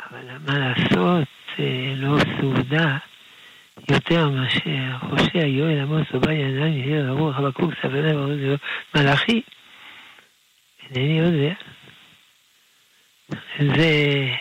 אבל 0.10 0.38
מה 0.48 0.60
לעשות, 0.60 1.28
אה, 1.60 1.94
לא 1.96 2.18
סעודה. 2.40 2.98
יותר 3.92 4.30
מאשר 4.30 4.96
הושע, 5.02 5.46
יואל, 5.46 5.80
עמוס, 5.80 6.08
עובדיה, 6.14 6.48
נדל, 6.48 6.66
נזיר, 6.66 7.08
הרוח, 7.10 7.36
חבקוק, 7.36 7.72
סבנה, 7.82 8.12
מלאכי, 8.96 9.42
אינני 10.90 11.20
יודע. 11.20 11.54
זה... 13.60 14.36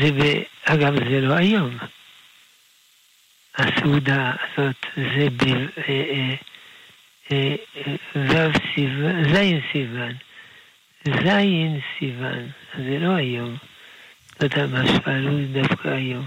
זה. 0.00 0.42
אגב, 0.64 0.94
זה 1.10 1.20
לא 1.20 1.34
היום. 1.34 1.78
הסעודה 3.58 4.32
הזאת 4.32 4.76
זה 4.96 5.28
ב... 5.36 5.42
אה, 5.88 6.34
אה, 7.32 7.54
אה, 8.16 8.48
זין 9.32 9.60
סיוון. 9.72 10.12
זין 11.04 11.80
סיוון, 11.98 12.48
זה 12.78 12.98
לא 12.98 13.14
היום. 13.14 13.56
לא 14.40 14.44
יודע 14.44 14.66
מה 14.66 14.86
שאלו 14.86 15.46
דווקא 15.52 15.88
היום. 15.88 16.26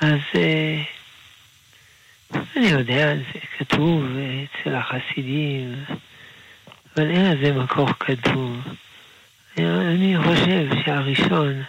אז 0.00 0.20
אני 2.56 2.66
יודע, 2.66 3.14
זה 3.16 3.40
כתוב 3.58 4.04
אצל 4.44 4.74
החסידים, 4.74 5.84
אבל 6.96 7.10
אין 7.10 7.30
לזה 7.30 7.52
מקור 7.52 7.88
כתוב. 8.00 8.56
אני 9.58 10.16
חושב 10.24 10.68
שהראשון 10.84 11.62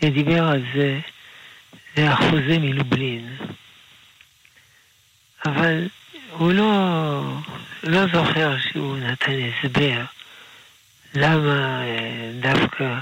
שדיבר 0.00 0.44
על 0.44 0.62
זה 0.74 1.00
זה 1.96 2.10
החוזה 2.10 2.58
מלובלין. 2.58 3.36
אבל 5.44 5.88
הוא 6.30 6.52
לא, 6.52 7.22
לא 7.82 8.06
זוכר 8.06 8.56
שהוא 8.58 8.96
נתן 8.96 9.32
הסבר 9.32 10.04
למה 11.14 11.82
אה, 11.82 12.30
דווקא 12.40 12.98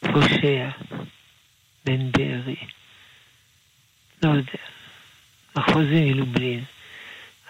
הושע 0.00 0.68
בן 1.84 2.12
בארי. 2.12 2.56
לא 4.22 4.30
יודע. 4.30 4.62
החוזה 5.56 6.00
מלובלין. 6.00 6.64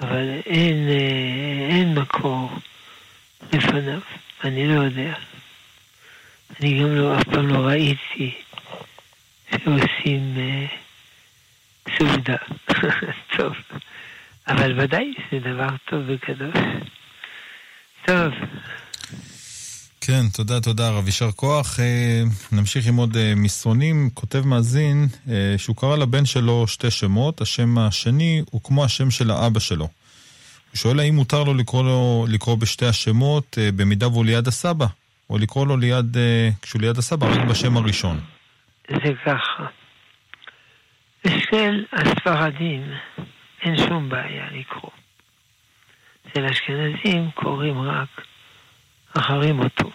אבל 0.01 0.31
אין, 0.47 0.89
אה, 0.89 1.77
אין 1.77 1.95
מקור 1.95 2.51
לפניו. 3.53 4.01
אני 4.45 4.67
לא 4.69 4.81
יודע. 4.83 5.15
אני 6.61 6.81
גם 6.81 6.95
לא, 6.95 7.19
אף 7.19 7.25
פעם 7.25 7.49
לא 7.49 7.59
ראיתי 7.59 8.35
שעושים 9.51 10.37
אה, 10.37 10.67
סעודה. 11.99 12.37
טוב. 13.37 13.55
אבל 14.49 14.81
ודאי 14.81 15.13
זה 15.33 15.39
דבר 15.39 15.69
טוב 15.91 16.03
וקדוש. 16.07 16.57
טוב. 18.07 18.33
כן, 20.01 20.29
תודה, 20.33 20.61
תודה 20.61 20.91
רב. 20.91 21.07
יישר 21.07 21.33
כוח. 21.33 21.81
אה, 21.81 22.23
נמשיך 22.53 22.87
עם 22.87 22.97
עוד 22.97 23.17
אה, 23.17 23.33
מסרונים. 23.37 24.11
כותב 24.15 24.47
מאזין 24.47 25.09
שהוא 25.57 25.77
קרא 25.77 25.97
לבן 25.97 26.27
שלו 26.27 26.67
שתי 26.67 26.91
שמות, 26.91 27.41
השם 27.41 27.79
השני 27.79 28.43
הוא 28.51 28.61
כמו 28.65 28.85
השם 28.85 29.11
של 29.11 29.31
האבא 29.31 29.61
שלו. 29.61 29.85
הוא 30.71 30.79
שואל 30.79 31.01
האם 31.01 31.15
מותר 31.15 31.45
לו 31.45 31.55
לקרוא, 31.55 31.83
לו, 31.83 32.27
לקרוא 32.29 32.55
בשתי 32.55 32.87
השמות 32.87 33.59
במידה 33.77 34.09
והוא 34.09 34.25
ליד 34.25 34.49
הסבא, 34.49 34.87
או 35.31 35.39
לקרוא 35.39 35.67
לו 35.67 35.77
ליד, 35.77 36.17
כשהוא 36.63 36.81
ליד 36.83 36.99
הסבא, 36.99 37.27
רק 37.27 37.49
בשם 37.49 37.77
הראשון. 37.77 38.21
זה 38.89 39.13
ככה. 39.25 39.67
אצל 41.27 41.85
הספרדים 41.93 42.93
אין 43.63 43.77
שום 43.77 44.09
בעיה 44.09 44.47
לקרוא. 44.53 44.91
אצל 46.27 46.45
אשכנזים 46.45 47.31
קוראים 47.35 47.81
רק 47.81 48.27
אחרי 49.19 49.53
מותו. 49.53 49.91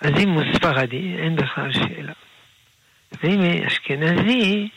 אז 0.00 0.10
אם 0.18 0.28
הוא 0.28 0.42
ספרדי, 0.54 1.16
אין 1.18 1.36
בכלל 1.36 1.72
שאלה. 1.72 2.12
ואם 3.22 3.40
אשכנזי, 3.66 4.68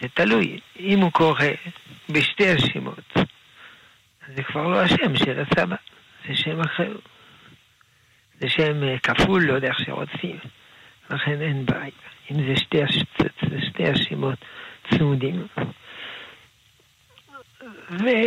זה 0.00 0.08
תלוי. 0.14 0.60
אם 0.80 1.00
הוא 1.00 1.12
קורא 1.12 1.44
בשתי 2.10 2.48
השמות, 2.48 3.16
זה 4.36 4.42
כבר 4.42 4.68
לא 4.68 4.80
השם 4.80 5.16
של 5.16 5.40
הסבא, 5.40 5.76
זה 6.28 6.36
שם 6.36 6.60
אחר. 6.60 6.92
זה 8.40 8.48
שם 8.48 8.82
אה, 8.82 8.98
כפול, 9.02 9.44
לא 9.44 9.52
יודע 9.52 9.68
איך 9.68 9.78
שרוצים. 9.78 10.38
לכן 11.10 11.40
אין 11.40 11.66
בעיה. 11.66 11.90
אם 12.30 12.36
זה 12.36 12.60
שתי, 12.60 12.82
הש... 12.82 12.98
שתי 13.68 13.84
השמות 13.88 14.38
צמודים. 14.90 15.46
וזהו, 17.90 18.18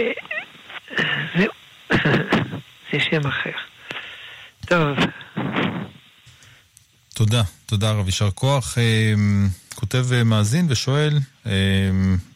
זה 2.92 3.00
שם 3.00 3.28
אחר. 3.28 3.52
טוב. 4.66 4.98
תודה, 7.14 7.42
תודה 7.66 7.92
רב, 7.92 8.06
יישר 8.06 8.32
כוח. 8.32 8.78
אה, 8.78 9.14
כותב 9.76 10.06
אה, 10.14 10.24
מאזין 10.24 10.68
ושואל, 10.70 11.18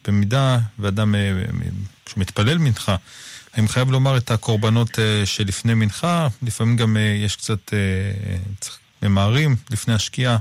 במידה 0.08 0.58
ואדם 0.80 1.16
שמתפלל 2.10 2.58
מנחה, 2.58 2.96
האם 3.56 3.68
חייב 3.68 3.92
לומר 3.92 4.18
את 4.18 4.32
הקורבנות 4.32 4.90
שלפני 5.26 5.74
מנחה? 5.74 6.28
לפעמים 6.44 6.76
גם 6.76 6.98
יש 7.26 7.36
קצת, 7.36 7.74
ממהרים 9.04 9.56
לפני 9.72 9.94
השקיעה. 9.94 10.38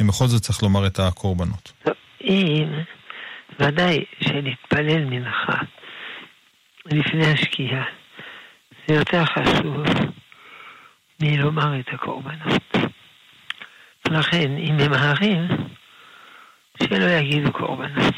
אם 0.00 0.06
בכל 0.06 0.26
זאת 0.26 0.42
צריך 0.42 0.62
לומר 0.62 0.86
את 0.86 0.98
הקורבנות. 0.98 1.72
אם, 2.24 2.68
ודאי 3.60 4.04
שנתפלל 4.20 5.04
מנחה 5.04 5.58
לפני 6.86 7.26
השקיעה, 7.26 7.84
זה 8.88 8.94
יותר 8.94 9.24
חשוב 9.24 9.84
מלומר 11.20 11.80
את 11.80 11.88
הקורבנות. 11.92 12.76
לכן, 14.10 14.56
אם 14.56 14.76
ממהרים, 14.76 15.48
שלא 16.82 17.04
יגידו 17.04 17.52
קורבנות. 17.52 18.14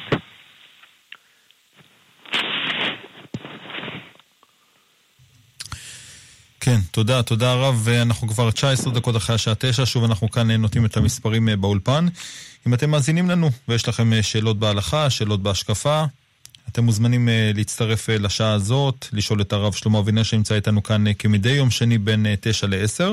כן, 6.65 6.81
תודה, 6.91 7.23
תודה 7.23 7.55
רב. 7.55 7.89
אנחנו 7.89 8.29
כבר 8.29 8.51
19 8.51 8.93
דקות 8.93 9.17
אחרי 9.17 9.35
השעה 9.35 9.55
9, 9.59 9.87
שוב 9.87 10.05
אנחנו 10.05 10.31
כאן 10.31 10.51
נותנים 10.51 10.87
את 10.87 10.97
המספרים 10.97 11.49
אה, 11.49 11.57
באולפן. 11.57 12.07
אם 12.67 12.75
אתם 12.75 12.91
מאזינים 12.91 13.31
לנו 13.31 13.51
ויש 13.69 13.89
לכם 13.89 14.13
אה, 14.13 14.23
שאלות 14.23 14.59
בהלכה, 14.59 15.11
שאלות 15.11 15.43
בהשקפה, 15.43 16.05
אתם 16.69 16.85
מוזמנים 16.85 17.29
אה, 17.29 17.51
להצטרף 17.55 18.09
לשעה 18.09 18.53
הזאת, 18.53 19.07
לשאול 19.13 19.41
את 19.41 19.53
הרב 19.53 19.73
שלמה 19.73 19.99
אבינר 19.99 20.23
שנמצא 20.23 20.55
איתנו 20.55 20.83
כאן 20.83 21.05
כמדי 21.19 21.51
יום 21.51 21.71
שני 21.71 21.99
בין 21.99 22.27
9 22.41 22.67
ל-10. 22.67 23.05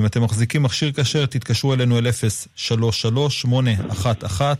אם 0.00 0.06
אתם 0.06 0.22
מחזיקים 0.22 0.62
מכשיר 0.62 0.92
כשר, 0.92 1.26
תתקשרו 1.26 1.74
אלינו 1.74 1.98
אל 1.98 2.12
033 2.56 3.40
811 3.40 4.54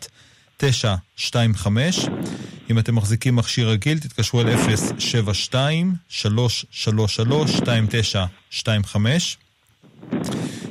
925. 0.56 2.00
אם 2.70 2.78
אתם 2.78 2.94
מחזיקים 2.94 3.36
מכשיר 3.36 3.68
רגיל, 3.68 3.98
תתקשרו 3.98 4.40
אל 4.40 4.46
072-333-2925. 8.92 8.96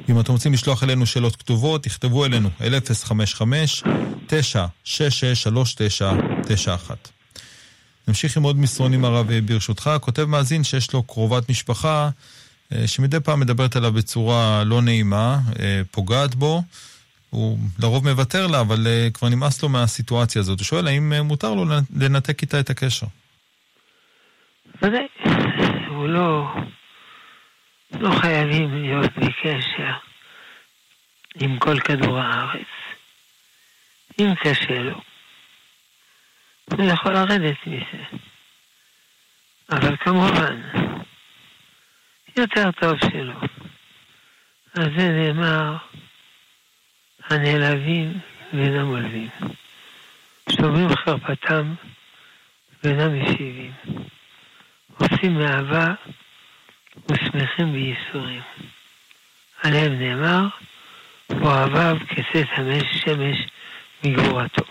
אם 0.09 0.19
אתם 0.19 0.31
רוצים 0.31 0.53
לשלוח 0.53 0.83
אלינו 0.83 1.05
שאלות 1.05 1.35
כתובות, 1.35 1.83
תכתבו 1.83 2.25
אלינו 2.25 2.49
אל 2.61 2.73
055-966-3991. 4.87 4.89
נמשיך 8.07 8.37
עם 8.37 8.43
עוד 8.43 8.57
מסרונים 8.57 9.05
הרב 9.05 9.39
ברשותך. 9.39 9.91
כותב 10.01 10.25
מאזין 10.25 10.63
שיש 10.63 10.93
לו 10.93 11.03
קרובת 11.03 11.49
משפחה 11.49 12.09
אה, 12.73 12.87
שמדי 12.87 13.19
פעם 13.19 13.39
מדברת 13.39 13.75
עליו 13.75 13.93
בצורה 13.93 14.63
לא 14.63 14.81
נעימה, 14.81 15.39
אה, 15.59 15.81
פוגעת 15.91 16.35
בו. 16.35 16.63
הוא 17.29 17.57
לרוב 17.79 18.09
מוותר 18.09 18.47
לה, 18.47 18.61
אבל 18.61 18.77
uh, 18.77 19.11
כבר 19.13 19.29
נמאס 19.29 19.63
לו 19.63 19.69
מהסיטואציה 19.69 20.41
הזאת. 20.41 20.59
הוא 20.59 20.65
שואל 20.65 20.87
האם 20.87 21.13
uh, 21.19 21.23
מותר 21.23 21.53
לו 21.53 21.65
לנתק 21.95 22.41
איתה 22.41 22.59
את 22.59 22.69
הקשר. 22.69 23.07
הוא 25.87 26.07
לא, 26.07 26.55
לא 27.91 28.11
חייבים 28.19 28.83
להיות 28.83 29.11
בקשר 29.17 29.91
עם 31.35 31.59
כל 31.59 31.79
כדור 31.79 32.19
הארץ. 32.19 32.67
אם 34.19 34.35
קשה 34.35 34.79
לו, 34.79 35.01
הוא 36.71 36.85
יכול 36.85 37.13
לרדת 37.13 37.57
מזה. 37.67 38.03
אבל 39.69 39.97
כמובן, 39.97 40.61
יותר 42.37 42.71
טוב 42.71 42.93
שלא. 42.99 43.39
אז 44.73 44.87
זה 44.97 45.09
נאמר 45.09 45.77
הנעלבים 47.29 48.19
ואינם 48.53 48.87
עולבים. 48.87 49.29
שומעים 50.49 50.95
חרפתם 50.95 51.73
ואינם 52.83 53.21
משיבים. 53.21 53.71
עושים 54.97 55.33
מאהבה 55.33 55.93
ושמחים 57.11 57.73
בייסורים. 57.73 58.41
עליהם 59.63 59.99
נאמר, 59.99 60.47
אוהביו 61.41 61.97
כצאת 62.09 62.47
שמש 62.91 63.47
מגבורתו. 64.03 64.63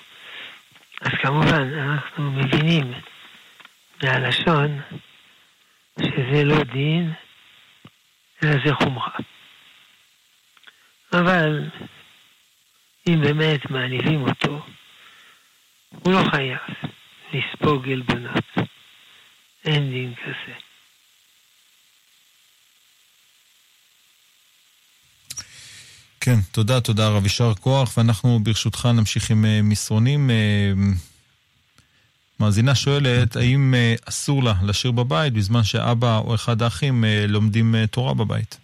אז 1.00 1.10
כמובן, 1.22 1.72
אנחנו 1.78 2.30
מבינים 2.30 2.92
מהלשון 4.02 4.80
שזה 6.00 6.44
לא 6.44 6.64
דין, 6.64 7.12
אלא 8.42 8.52
זה 8.64 8.74
חומרה. 8.74 9.12
אבל 11.12 11.68
אם 13.08 13.20
באמת 13.20 13.70
מעליבים 13.70 14.22
אותו, 14.22 14.66
הוא 15.88 16.12
לא 16.12 16.22
חייב 16.30 16.58
לספוג 17.32 17.88
עלבונות. 17.88 18.44
אין 19.64 19.90
דין 19.90 20.14
כזה. 20.14 20.54
כן, 26.20 26.40
תודה, 26.52 26.80
תודה 26.80 27.08
רב, 27.08 27.22
יישר 27.22 27.54
כוח, 27.54 27.98
ואנחנו 27.98 28.38
ברשותך 28.42 28.88
נמשיך 28.94 29.30
עם 29.30 29.44
אה, 29.44 29.60
מסרונים. 29.62 30.30
אה, 30.30 30.72
מאזינה 32.40 32.74
שואלת, 32.74 33.36
האם 33.36 33.74
אה, 33.74 33.94
אסור 34.08 34.42
לה 34.42 34.54
לשיר 34.62 34.90
בבית 34.90 35.32
בזמן 35.32 35.64
שאבא 35.64 36.18
או 36.18 36.34
אחד 36.34 36.62
האחים 36.62 37.04
לומדים 37.28 37.74
תורה 37.86 38.14
בבית? 38.14 38.58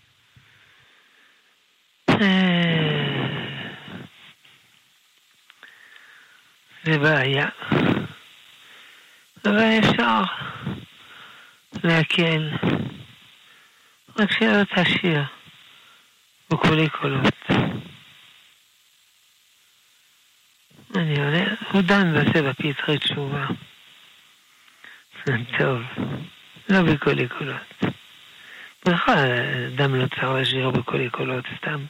זה 6.85 6.99
בעיה. 6.99 7.49
אבל 9.45 9.79
אפשר 9.79 10.23
להקל. 11.85 12.51
רק 14.19 14.33
שלא 14.33 14.65
תשאיר 14.65 15.23
בקולי 16.51 16.89
קולות. 16.89 17.35
אני 20.97 21.19
עונה, 21.19 21.55
הוא 21.73 21.83
דן 21.83 22.13
בזה 22.15 22.43
בפתחי 22.43 22.99
תשובה. 22.99 23.47
טוב, 25.59 25.83
לא 26.69 26.83
בקולי 26.83 27.29
קולות. 27.29 27.85
בכלל, 28.87 29.29
אדם 29.75 29.95
לא 29.95 30.07
צריך 30.07 30.31
לשיר 30.41 30.71
בקולי 30.71 31.11
קולות 31.11 31.45
סתם. 31.57 31.85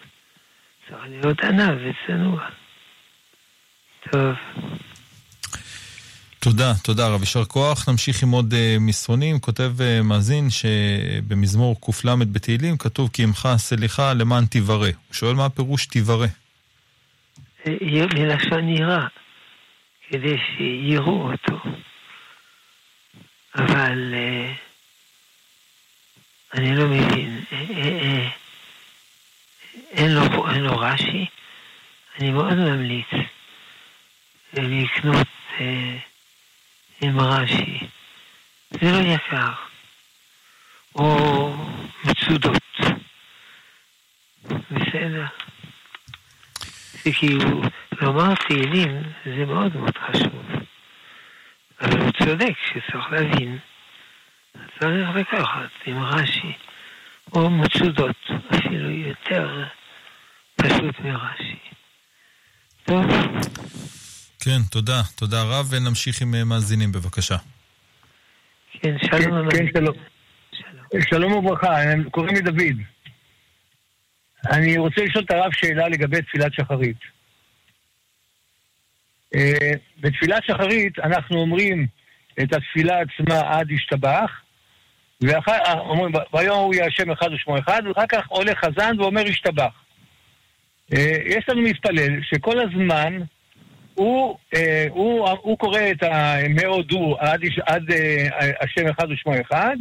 צריך 0.88 1.02
להיות 1.08 1.44
ענב 1.44 1.78
וצנוע. 1.80 2.48
טוב. 4.10 4.34
תודה, 6.38 6.72
תודה 6.82 7.08
רב, 7.08 7.20
יישר 7.20 7.44
כוח. 7.44 7.88
נמשיך 7.88 8.22
עם 8.22 8.30
עוד 8.30 8.52
uh, 8.52 8.80
מסרונים. 8.80 9.38
כותב 9.38 9.72
uh, 9.78 10.02
מאזין 10.02 10.50
שבמזמור 10.50 11.80
קל 11.80 12.32
בתהילים 12.32 12.76
כתוב 12.76 13.10
כי 13.12 13.22
עמך 13.22 13.48
סליחה 13.56 14.12
למען 14.12 14.46
תיברא. 14.46 14.86
הוא 14.86 15.14
שואל 15.14 15.34
מה 15.34 15.44
הפירוש 15.44 15.86
תיברא. 15.86 16.26
מלשון 18.14 18.68
יראה, 18.68 19.06
כדי 20.08 20.36
שיראו 20.56 21.32
אותו. 21.32 21.58
אבל 23.54 24.14
uh, 24.14 24.56
אני 26.54 26.76
לא 26.76 26.86
מבין, 26.86 27.44
אין 29.90 30.14
לו, 30.14 30.50
אין 30.50 30.60
לו 30.60 30.78
רש"י? 30.78 31.26
אני 32.18 32.30
מאוד 32.30 32.54
ממליץ 32.54 33.06
לקנות 34.52 35.28
אה, 35.60 35.96
עם 37.00 37.20
רש"י. 37.20 37.78
זה 38.70 38.92
לא 38.92 38.98
יקר. 38.98 39.52
או 40.94 41.52
מצודות. 42.04 42.62
בסדר. 44.70 45.26
זה 47.04 47.10
כאילו, 47.18 47.62
לומר 48.00 48.34
תהילים 48.34 49.02
זה 49.24 49.46
מאוד 49.46 49.76
מאוד 49.76 49.98
חשוב. 49.98 50.42
אבל 51.80 52.00
הוא 52.00 52.10
צודק 52.10 52.54
שצריך 52.66 53.12
להבין. 53.12 53.58
צריך 54.80 55.08
לקחת 55.14 55.70
עם 55.86 56.02
רש"י, 56.02 56.52
או 57.34 57.50
מצודות, 57.50 58.30
אפילו 58.54 58.90
יותר 58.90 59.64
פשוט 60.56 61.00
מרש"י. 61.00 61.58
טוב. 62.84 63.04
כן, 64.40 64.62
תודה. 64.70 65.02
תודה 65.16 65.42
רב, 65.42 65.66
ונמשיך 65.70 66.22
עם 66.22 66.34
אה, 66.34 66.44
מאזינים, 66.44 66.92
בבקשה. 66.92 67.36
כן, 68.72 68.96
שלום. 68.98 69.50
כן, 69.50 69.56
כן 69.56 69.66
שלום. 69.74 69.94
שלום 71.10 71.32
וברכה, 71.32 71.76
קוראים 72.10 72.34
לי 72.34 72.40
דוד. 72.40 72.76
אני 74.50 74.78
רוצה 74.78 75.04
לשאול 75.04 75.24
את 75.24 75.30
הרב 75.30 75.52
שאלה 75.52 75.88
לגבי 75.88 76.22
תפילת 76.22 76.54
שחרית. 76.54 76.96
אה, 79.34 79.70
בתפילת 80.00 80.44
שחרית 80.44 80.98
אנחנו 80.98 81.40
אומרים 81.40 81.86
את 82.42 82.52
התפילה 82.52 83.00
עצמה 83.00 83.40
עד 83.40 83.70
ישתבח, 83.70 84.30
ואחר 85.20 85.52
אה, 85.52 85.72
אומרים, 85.72 86.12
ביום 86.32 86.58
הוא 86.58 86.74
יהיה 86.74 86.86
השם 86.86 87.10
אחד 87.10 87.32
ושמו 87.32 87.58
אחד, 87.58 87.82
ואחר 87.86 88.06
כך 88.08 88.26
עולה 88.28 88.52
חזן 88.54 89.00
ואומר 89.00 89.26
ישתבח. 89.26 89.72
אה, 90.92 91.16
יש 91.24 91.44
לנו 91.48 91.62
מתפלל 91.62 92.22
שכל 92.22 92.60
הזמן 92.60 93.18
הוא, 93.94 94.38
הוא, 94.90 95.28
הוא 95.28 95.58
קורא 95.58 95.80
את 95.90 96.02
המאודו 96.02 97.16
עד, 97.18 97.40
עד 97.66 97.84
השם 98.60 98.88
אחד 98.88 99.10
ושמו 99.10 99.32
אחד, 99.40 99.76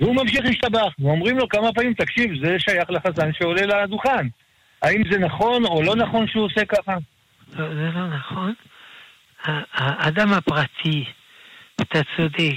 והוא 0.00 0.14
ממשיך 0.14 0.44
להשתבח. 0.44 0.94
ואומרים 0.98 1.38
לו 1.38 1.48
כמה 1.48 1.72
פעמים, 1.72 1.94
תקשיב, 1.94 2.30
זה 2.44 2.56
שייך 2.58 2.90
לחזן 2.90 3.32
שעולה 3.32 3.82
לדוכן. 3.82 4.26
האם 4.82 5.02
זה 5.10 5.18
נכון 5.18 5.64
או 5.64 5.82
לא 5.82 5.96
נכון 5.96 6.28
שהוא 6.28 6.44
עושה 6.44 6.64
ככה? 6.64 6.96
לא, 7.56 7.74
זה 7.74 7.90
לא 7.94 8.06
נכון. 8.06 8.54
האדם 9.72 10.32
הפרטי, 10.32 11.04
אתה 11.80 12.00
צודק, 12.16 12.56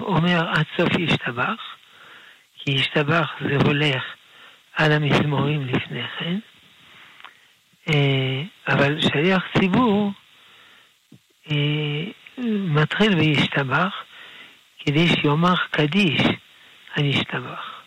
אומר 0.00 0.48
עד 0.48 0.64
סוף 0.76 0.98
ישתבח, 0.98 1.76
כי 2.58 2.70
ישתבח 2.70 3.30
זה 3.40 3.56
הולך 3.64 4.02
על 4.76 4.92
המזמורים 4.92 5.66
לפני 5.66 6.02
כן, 6.18 6.38
אה, 7.88 8.42
אבל 8.68 9.00
שליח 9.00 9.42
ציבור 9.58 10.06
אה, 10.06 10.19
מתחיל 12.74 13.14
בישתבח 13.14 14.04
כדי 14.78 15.08
שיאמר 15.08 15.54
קדיש 15.70 16.22
על 16.94 17.04
ישתבח. 17.04 17.82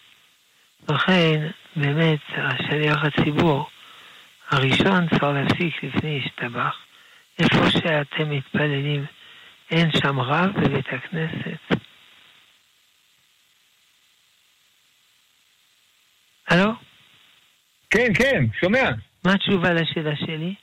לכן, 0.90 1.50
באמת, 1.76 2.20
השליח 2.38 3.04
הציבור 3.04 3.70
הראשון 4.50 5.10
צריך 5.10 5.24
להפסיק 5.24 5.84
לפני 5.84 6.10
ישתבח. 6.10 6.76
איפה 7.40 7.70
שאתם 7.70 8.30
מתפללים, 8.30 9.06
אין 9.72 9.92
שם 9.92 10.20
רב 10.20 10.52
בבית 10.62 10.86
הכנסת. 10.88 11.82
הלו? 16.48 16.72
כן, 17.90 18.14
כן, 18.18 18.46
שומע. 18.60 18.90
מה 19.26 19.34
התשובה 19.34 19.74
לשאלה 19.74 20.16
שלי? 20.16 20.54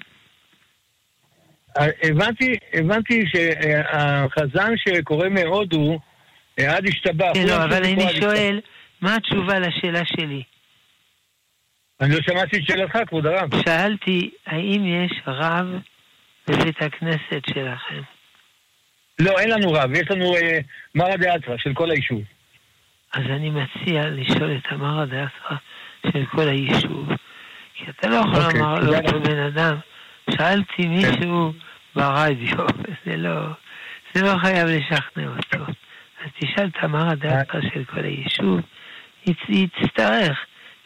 הבנתי, 1.76 2.56
הבנתי 2.74 3.24
שהחזן 3.26 4.72
שקורא 4.76 5.28
מהודו, 5.28 5.98
עד 6.68 6.87
השתבח. 6.88 7.30
כן, 7.35 7.46
לא, 7.46 7.64
אבל 7.64 7.85
אני 7.85 8.20
שואל, 8.20 8.61
מה 9.00 9.16
התשובה 9.16 9.59
לשאלה 9.59 10.04
שלי? 10.04 10.42
אני 12.00 12.14
לא 12.14 12.20
שמעתי 12.22 12.56
את 12.56 12.62
שאלתך, 12.62 12.98
כבוד 13.06 13.26
הרב. 13.26 13.62
שאלתי, 13.64 14.30
האם 14.46 14.85
יש 14.87 15.12
רב 15.26 15.66
בבית 16.48 16.83
הכנסת 16.83 17.42
שלכם? 17.54 18.02
לא, 19.18 19.38
אין 19.38 19.50
לנו 19.50 19.72
רב, 19.72 19.92
יש 19.92 20.11
לנו 20.11 20.37
אה, 20.37 20.59
מרא 20.94 21.16
דאתרא 21.16 21.56
של 21.56 21.74
כל 21.74 21.90
היישוב. 21.90 22.22
אז 23.12 23.22
אני 23.26 23.50
מציע 23.50 24.02
לשאול 24.09 24.56
את 24.56 24.72
המרא 24.72 25.04
דאתרא 25.04 25.56
של 26.12 26.26
כל 26.26 26.48
היישוב. 26.48 27.09
כי 27.74 27.85
אתה 27.90 28.09
לא 28.09 28.16
יכול 28.16 28.44
אוקיי, 28.44 28.61
לומר 28.61 28.80
לאותו 28.80 29.20
בן 29.20 29.38
אדם, 29.38 29.76
שאלתי 30.40 30.87
מישהו 30.88 31.53
ברדיו, 31.96 32.66
זה 33.07 33.16
לא, 33.16 33.46
זה 34.14 34.22
לא 34.22 34.38
חייב 34.42 34.68
לשכנע 34.68 35.26
אותו. 35.26 35.64
אז 36.20 36.31
תשאל 36.40 36.66
את 36.66 36.85
המרא 36.85 37.14
דאתרא 37.14 37.61
של 37.61 37.85
כל 37.85 38.05
היישוב, 38.05 38.61
היא 39.48 39.68
תצטרך 39.68 40.38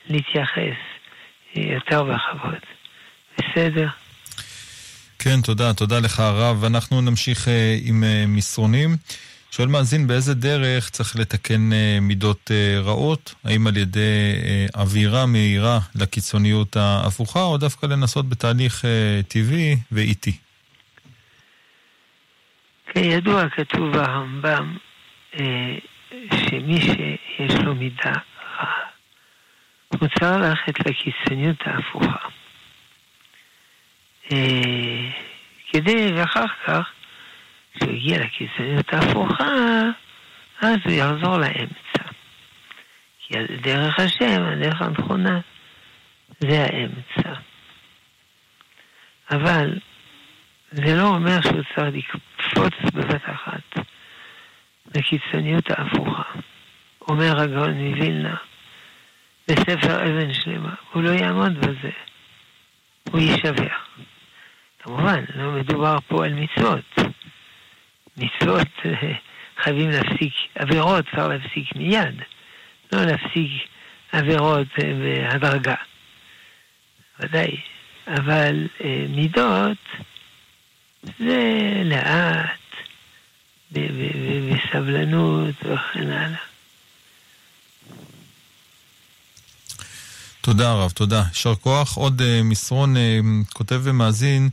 להתייחס 0.07 0.79
יותר 1.55 2.03
בכבוד. 2.03 2.59
בסדר? 3.38 3.88
כן, 5.19 5.40
תודה, 5.40 5.75
תודה 5.75 6.01
לך 6.01 6.21
הרב. 6.21 6.64
אנחנו 6.64 7.01
נמשיך 7.01 7.45
uh, 7.45 7.51
עם 7.85 8.05
מסרונים. 8.29 8.97
שואל 9.57 9.69
מאזין, 9.69 10.07
באיזה 10.07 10.35
דרך 10.35 10.90
צריך 10.90 11.17
לתקן 11.17 11.71
uh, 11.73 12.01
מידות 12.01 12.51
uh, 12.51 12.87
רעות? 12.87 13.35
האם 13.45 13.67
על 13.67 13.77
ידי 13.77 14.33
uh, 14.35 14.81
אווירה 14.81 15.27
מהירה 15.27 15.79
לקיצוניות 15.95 16.77
ההפוכה, 16.77 17.43
או 17.43 17.59
דווקא 17.59 17.87
לנסות 17.87 18.29
בתהליך 18.29 18.85
טבעי 19.29 19.77
ואיטי? 19.93 20.37
כידוע, 22.93 23.49
כתוב 23.49 23.93
ברמב"ם 23.93 24.77
שמי 26.33 26.81
שיש 26.81 27.55
לו 27.64 27.75
מידה 27.75 28.12
רעה, 28.59 28.75
הוא 29.88 30.09
צריך 30.09 30.23
ללכת 30.23 30.87
לקיצוניות 30.87 31.59
ההפוכה. 31.67 32.29
אה, 34.33 35.11
כדי, 35.73 36.12
ואחר 36.17 36.47
כך, 36.67 36.90
כשהוא 37.75 37.93
יגיע 37.93 38.19
לקיצוניות 38.19 38.93
ההפוכה, 38.93 39.83
אז 40.61 40.77
הוא 40.85 40.93
יחזור 40.93 41.37
לאמצע. 41.39 42.05
כי 43.19 43.35
דרך 43.61 44.01
השם, 44.01 44.43
הדרך 44.43 44.83
הנכונה, 44.83 45.41
זה 46.41 46.67
האמצע. 46.67 47.41
אבל 49.31 49.79
זה 50.71 50.97
לא 50.97 51.09
אומר 51.09 51.41
שהוא 51.43 51.63
צריך 51.75 51.95
לקפוץ 51.95 52.95
בבת 52.95 53.23
אחת 53.25 53.85
לקיצוניות 54.95 55.71
ההפוכה. 55.71 56.23
אומר 57.09 57.41
הגאון 57.41 57.71
מווילנה 57.71 58.37
בספר 59.49 60.03
אבן 60.03 60.33
שלמה, 60.33 60.75
הוא 60.93 61.03
לא 61.03 61.11
יעמוד 61.11 61.59
בזה, 61.59 61.91
הוא 63.11 63.21
יישבר. 63.21 63.69
כמובן, 64.79 65.25
לא 65.35 65.53
מדובר 65.53 65.97
פה 66.09 66.25
על 66.25 66.35
מצוות. 66.35 66.99
מצוות 68.16 68.68
חייבים 69.62 69.90
להפסיק, 69.90 70.35
עבירות 70.55 71.05
צריך 71.05 71.29
להפסיק 71.29 71.77
מיד, 71.77 72.22
לא 72.92 73.05
להפסיק 73.05 73.50
עבירות 74.12 74.66
אה, 74.83 74.92
בהדרגה. 74.94 75.74
ודאי. 77.20 77.57
אבל 78.07 78.68
אה, 78.85 79.07
מידות 79.09 79.79
זה 81.18 81.72
לאט, 81.85 82.61
בסבלנות 83.70 85.55
וכן 85.62 86.11
הלאה. 86.11 86.38
תודה 90.40 90.72
רב, 90.72 90.90
תודה. 90.90 91.22
יישר 91.29 91.55
כוח. 91.55 91.96
עוד 91.96 92.22
מסרון 92.44 92.94
כותב 93.53 93.81
ומאזין 93.85 94.50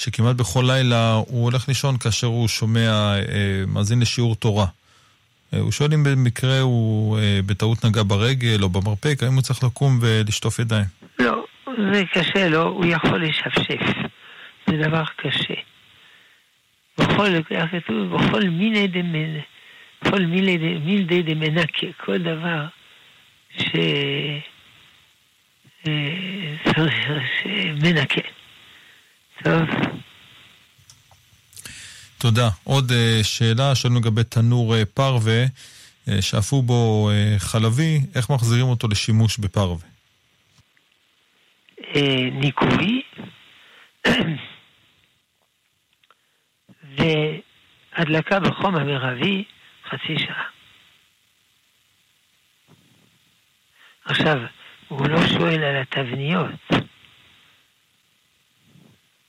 שכמעט 0.00 0.36
בכל 0.36 0.64
לילה 0.66 1.12
הוא 1.12 1.44
הולך 1.44 1.68
לישון 1.68 1.96
כאשר 1.98 2.26
הוא 2.26 2.48
שומע, 2.48 3.14
uh, 3.22 3.26
מאזין 3.66 4.00
לשיעור 4.00 4.36
תורה. 4.36 4.66
Uh, 4.66 5.56
הוא 5.56 5.72
שואל 5.72 5.92
אם 5.94 6.04
במקרה 6.04 6.60
הוא 6.60 7.18
uh, 7.18 7.20
בטעות 7.46 7.84
נגע 7.84 8.02
ברגל 8.06 8.62
או 8.62 8.68
במרפק, 8.68 9.22
האם 9.22 9.34
הוא 9.34 9.42
צריך 9.42 9.64
לקום 9.64 9.98
ולשטוף 10.00 10.58
ידיים? 10.58 10.84
לא, 11.18 11.44
זה 11.92 12.02
קשה 12.12 12.48
לו, 12.48 12.62
הוא 12.62 12.86
יכול 12.86 13.24
לשפשף. 13.24 13.80
זה 14.66 14.76
דבר 14.76 15.04
קשה. 15.16 15.54
בכל, 16.98 17.28
בכל 18.12 18.42
מיני 18.42 18.86
דמנ... 18.86 19.40
בכל 20.02 20.20
מיני 20.20 21.22
דמנקה, 21.22 21.86
כל 22.04 22.18
דבר 22.18 22.66
ש... 23.58 23.70
מנקה. 27.82 28.39
טוב. 29.44 29.62
תודה. 32.18 32.48
עוד 32.64 32.90
uh, 32.90 33.24
שאלה, 33.24 33.74
שאלנו 33.74 34.00
לגבי 34.00 34.24
תנור 34.24 34.74
uh, 34.74 34.78
פרווה, 34.94 35.44
uh, 35.44 36.10
שאפו 36.20 36.62
בו 36.62 37.10
חלבי, 37.38 38.00
איך 38.14 38.30
מחזירים 38.30 38.66
אותו 38.66 38.88
לשימוש 38.88 39.38
בפרווה? 39.38 39.86
ניקוי 42.32 43.02
והדלקה 47.96 48.40
בחום 48.40 48.76
המרבי 48.76 49.44
חצי 49.88 50.18
שעה. 50.18 50.44
עכשיו, 54.04 54.36
הוא 54.88 55.08
לא 55.08 55.26
שואל 55.26 55.64
על 55.64 55.76
התבניות. 55.82 56.89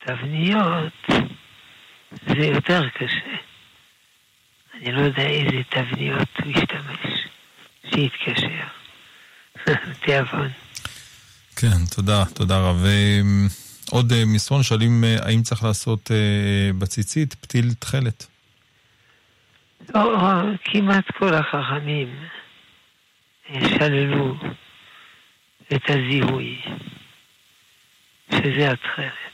תבניות 0.06 0.94
זה 2.28 2.46
יותר 2.46 2.90
קשה. 2.90 3.36
אני 4.74 4.92
לא 4.92 5.02
יודע 5.02 5.28
איזה 5.28 5.62
תבניות 5.70 6.30
הוא 6.44 6.52
ישתמש, 6.52 7.28
שיתקשר. 7.90 8.68
תיאבון. 10.06 10.50
כן, 11.56 11.86
תודה, 11.96 12.26
תודה 12.26 12.60
רב. 12.60 12.86
עוד 13.92 14.12
אה, 14.12 14.24
מסרון 14.26 14.64
שואלים 14.64 15.04
אה, 15.04 15.16
האם 15.26 15.42
צריך 15.42 15.64
לעשות 15.64 16.12
אה, 16.12 16.74
בציצית 16.80 17.34
פתיל 17.34 17.74
תכלת. 17.74 18.28
לא, 19.96 20.42
כמעט 20.64 21.12
כל 21.12 21.34
החכמים 21.34 22.16
שללו 23.54 24.36
את 25.74 25.90
הזיהוי. 25.90 26.62
שזה 28.32 28.72
התכלת. 28.72 29.31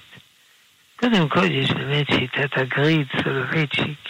קודם 0.99 1.29
כל 1.29 1.51
יש 1.51 1.71
באמת 1.71 2.07
שיטת 2.11 2.57
הגריד 2.57 3.07
סולובייצ'יק, 3.23 4.09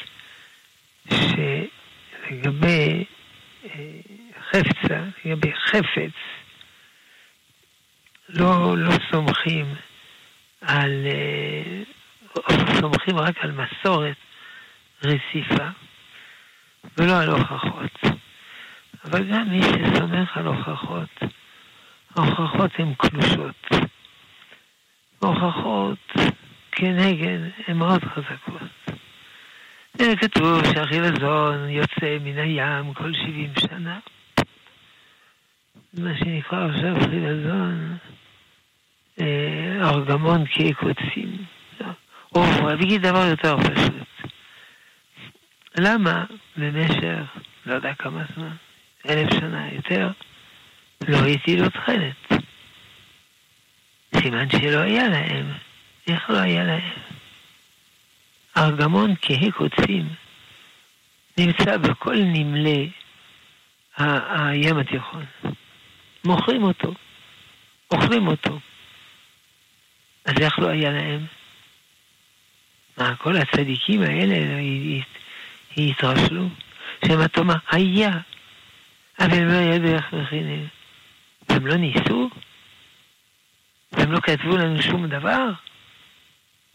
שלגבי 1.09 3.03
אה, 3.65 3.99
חפצה, 4.49 5.03
לגבי 5.25 5.53
חפץ, 5.55 6.13
לא, 8.29 8.77
לא 8.77 8.91
סומכים 9.11 9.75
על, 10.61 11.05
אה, 11.05 11.83
סומכים 12.79 13.17
רק 13.17 13.35
על 13.37 13.51
מסורת 13.51 14.17
רציפה, 15.03 15.67
ולא 16.97 17.19
על 17.21 17.29
הוכחות. 17.29 17.99
אבל 19.05 19.23
גם 19.31 19.49
מי 19.49 19.61
שסומך 19.61 20.37
על 20.37 20.45
הוכחות, 20.45 21.09
ההוכחות 22.15 22.71
הן 22.77 22.93
קלושות. 22.93 23.67
הוכחות 25.19 26.13
כנגד 26.77 27.39
הן 27.67 27.77
מאוד 27.77 28.03
חזקות. 28.03 28.61
כתוב 30.21 30.73
שהחילזון 30.73 31.69
יוצא 31.69 32.17
מן 32.23 32.37
הים 32.37 32.93
כל 32.93 33.13
שבעים 33.13 33.53
שנה. 33.59 33.99
מה 35.93 36.17
שנקרא 36.17 36.67
עכשיו 36.69 36.95
חילזון, 37.09 37.97
אה, 39.21 39.89
ארגמון 39.89 40.43
כקוצים. 40.45 41.37
או 42.35 42.73
אגיד 42.73 43.01
דבר 43.01 43.25
יותר 43.25 43.57
פשוט. 43.57 44.31
למה 45.77 46.25
במשך, 46.57 47.23
לא 47.65 47.73
יודע 47.73 47.93
כמה 47.93 48.23
זמן, 48.35 48.55
אלף 49.09 49.33
שנה 49.33 49.73
יותר, 49.73 50.09
לא 51.07 51.17
הטילו 51.17 51.69
תכלת? 51.69 52.43
סימן 54.15 54.49
שלא 54.49 54.79
היה 54.79 55.07
להם. 55.07 55.66
איך 56.07 56.29
לא 56.29 56.37
היה 56.37 56.63
להם? 56.63 56.91
ארגמון 58.57 59.13
כהה 59.21 59.51
קוצים 59.51 60.09
נמצא 61.37 61.77
בכל 61.77 62.15
נמלי 62.15 62.89
הים 63.97 64.77
התיכון. 64.77 65.25
מוכרים 66.25 66.63
אותו, 66.63 66.93
אוכלים 67.91 68.27
אותו. 68.27 68.59
אז 70.25 70.33
איך 70.41 70.59
לא 70.59 70.67
היה 70.67 70.91
להם? 70.91 71.25
מה, 72.97 73.15
כל 73.15 73.37
הצדיקים 73.37 74.01
האלה 74.01 74.35
התרשלו? 75.77 76.49
שמא 77.05 77.27
תאמר, 77.27 77.55
היה, 77.71 78.11
אבל 79.19 79.33
הם 79.33 79.47
לא 79.47 79.75
ידעו 79.75 79.95
איך 79.95 80.13
מכינים. 80.13 80.67
הם 81.49 81.67
לא 81.67 81.75
ניסו? 81.75 82.29
והם 83.91 84.11
לא 84.11 84.19
כתבו 84.19 84.57
לנו 84.57 84.81
שום 84.81 85.07
דבר? 85.07 85.51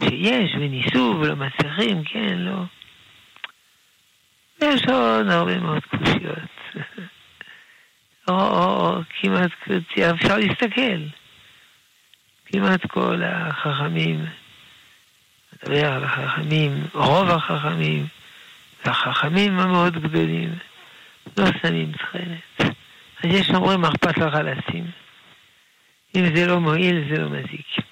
שיש 0.04 0.54
וניסו 0.54 1.16
ולא 1.20 1.36
מצליחים, 1.36 2.04
כן, 2.04 2.38
לא. 2.38 2.62
יש 4.62 4.82
עוד 4.86 5.28
הרבה 5.28 5.58
מאוד 5.58 5.82
קושיות. 5.84 6.38
או, 8.28 8.34
או, 8.34 8.96
או 8.96 9.00
כמעט, 9.20 9.50
אפשר 10.10 10.36
להסתכל. 10.36 11.02
כמעט 12.46 12.86
כל 12.86 13.22
החכמים, 13.24 14.26
מדבר 15.52 15.92
על 15.92 16.04
החכמים, 16.04 16.86
רוב 16.94 17.30
החכמים, 17.30 18.06
והחכמים 18.84 19.58
המאוד 19.58 20.02
גדולים, 20.02 20.54
לא 21.36 21.44
שמים 21.62 21.92
תכלת. 21.92 22.74
אז 23.22 23.34
יש 23.34 23.50
אומרים, 23.50 23.84
אכפת 23.84 24.18
לך 24.18 24.34
לשים? 24.34 24.84
אם 26.16 26.36
זה 26.36 26.46
לא 26.46 26.60
מועיל, 26.60 27.04
זה 27.10 27.20
לא 27.20 27.28
מזיק. 27.28 27.91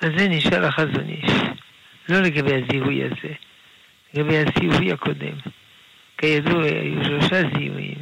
אז 0.00 0.10
זה 0.16 0.28
נשאל 0.28 0.64
החזון 0.64 1.08
איש, 1.08 1.32
לא 2.08 2.20
לגבי 2.20 2.54
הזיהוי 2.54 3.04
הזה, 3.04 3.34
לגבי 4.14 4.36
הזיהוי 4.38 4.92
הקודם. 4.92 5.36
כידוע, 6.18 6.64
היו 6.64 7.04
שלושה 7.04 7.40
זיהויים. 7.54 7.98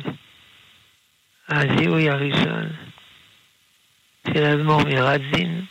הזיהוי 1.48 2.10
הראשון 2.10 2.68
של 4.26 4.44
האדמו"ר 4.44 4.84
מרדזין, 4.84 5.64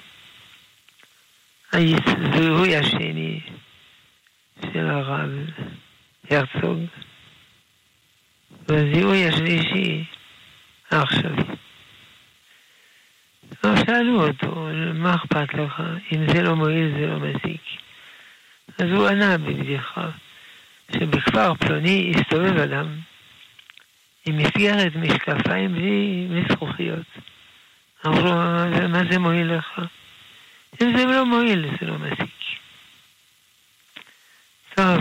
הזיהוי 1.74 2.76
השני 2.76 3.40
של 4.74 4.90
הרב 4.90 5.30
הרצוג, 6.30 6.80
והזיהוי 8.68 9.28
השלישי 9.28 10.04
העכשווי. 10.92 11.44
לא 13.64 13.76
שאלו 13.86 14.28
אותו, 14.28 14.68
מה 14.94 15.16
אכפת 15.16 15.54
לך? 15.54 15.84
אם 16.12 16.34
זה 16.34 16.42
לא 16.42 16.56
מועיל 16.56 16.92
זה 17.00 17.08
לא 17.08 17.20
מזיק. 17.20 17.62
אז 18.78 18.86
הוא 18.92 19.08
ענה 19.08 19.38
בבדיחה, 19.38 20.10
שבכפר 20.92 21.54
פלוני 21.54 22.14
הסתובב 22.16 22.58
אדם 22.58 23.00
עם 24.26 24.38
מסגרת 24.38 24.96
משקפיים 24.96 25.74
בלי, 25.74 26.28
בלי 26.30 26.44
זכוכיות. 26.52 27.06
אמרו 28.08 28.34
מה 28.90 29.02
זה 29.12 29.20
מועיל 29.20 29.54
לך? 29.54 29.82
אם 30.82 30.98
זה 30.98 31.06
לא 31.06 31.26
מועיל, 31.26 31.66
זה 31.82 31.88
לא 31.88 31.98
מזיק. 31.98 32.34
טוב. 34.76 35.00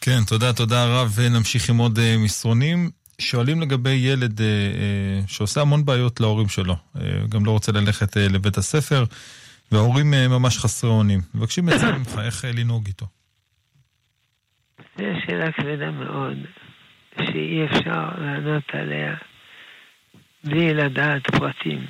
כן, 0.00 0.24
תודה, 0.26 0.52
תודה 0.52 0.84
רב. 0.86 1.20
נמשיך 1.30 1.70
עם 1.70 1.78
עוד 1.78 1.98
אה, 1.98 2.16
מסרונים. 2.18 2.90
שואלים 3.20 3.60
לגבי 3.60 3.90
ילד 3.90 4.40
אה, 4.40 4.46
אה, 4.46 5.20
שעושה 5.26 5.60
המון 5.60 5.84
בעיות 5.84 6.20
להורים 6.20 6.48
שלו, 6.48 6.76
אה, 6.96 7.00
גם 7.28 7.44
לא 7.44 7.50
רוצה 7.50 7.72
ללכת 7.72 8.16
אה, 8.16 8.28
לבית 8.28 8.56
הספר, 8.56 9.04
וההורים 9.72 10.14
אה, 10.14 10.28
ממש 10.28 10.58
חסרי 10.58 10.90
אונים. 10.90 11.20
מבקשים 11.34 11.68
עצה 11.68 11.92
ממך 11.92 12.18
איך 12.24 12.44
אה, 12.44 12.50
לנהוג 12.52 12.86
איתו. 12.86 13.06
זו 14.98 15.04
שאלה 15.26 15.52
כבדה 15.52 15.90
מאוד, 15.90 16.36
שאי 17.16 17.64
אפשר 17.64 18.08
לענות 18.18 18.62
עליה 18.72 19.14
בלי 20.44 20.74
לדעת 20.74 21.30
פרטים. 21.30 21.86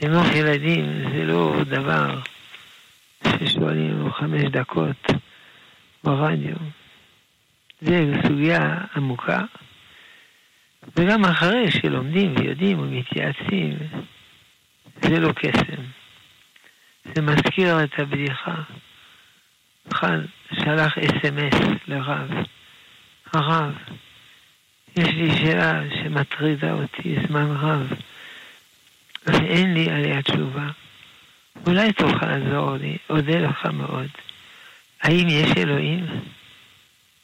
חינוך 0.00 0.26
ילדים 0.34 1.10
זה 1.12 1.24
לא 1.24 1.64
דבר 1.64 2.20
ששואלים 3.24 4.12
חמש 4.12 4.42
דקות 4.42 5.06
ברדיו. 6.04 6.56
זה 7.80 8.12
סוגיה 8.26 8.78
עמוקה, 8.96 9.40
וגם 10.96 11.24
אחרי 11.24 11.70
שלומדים 11.70 12.34
ויודעים 12.36 12.78
ומתייעצים, 12.78 13.78
זה 15.02 15.20
לא 15.20 15.32
קסם. 15.32 15.82
זה 17.14 17.22
מזכיר 17.22 17.84
את 17.84 17.98
הבדיחה. 17.98 18.54
אחד 19.92 20.18
שלח 20.52 20.98
אס.אם.אס 20.98 21.78
לרב. 21.88 22.30
הרב, 23.32 23.74
יש 24.96 25.08
לי 25.08 25.36
שאלה 25.36 25.82
שמטרידה 25.90 26.72
אותי 26.72 27.16
זמן 27.28 27.56
רב, 27.60 27.92
ואין 29.26 29.74
לי 29.74 29.90
עליה 29.90 30.22
תשובה. 30.22 30.66
אולי 31.66 31.92
תוכל 31.92 32.26
לעזור 32.26 32.76
לי, 32.76 32.96
אודה 33.10 33.38
לך 33.38 33.66
מאוד. 33.66 34.08
האם 35.02 35.28
יש 35.28 35.56
אלוהים? 35.56 36.06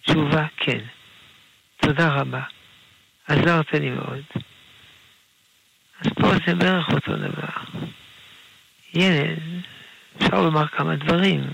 תשובה, 0.02 0.46
כן. 0.56 0.78
תודה 1.76 2.08
רבה. 2.08 2.42
עזרת 3.26 3.72
לי 3.72 3.90
מאוד. 3.90 4.22
אז 6.00 6.06
פה 6.14 6.32
זה 6.46 6.54
בערך 6.54 6.88
אותו 6.88 7.16
דבר. 7.16 7.82
ילד, 8.94 9.38
אפשר 10.16 10.40
לומר 10.42 10.68
כמה 10.68 10.96
דברים, 10.96 11.44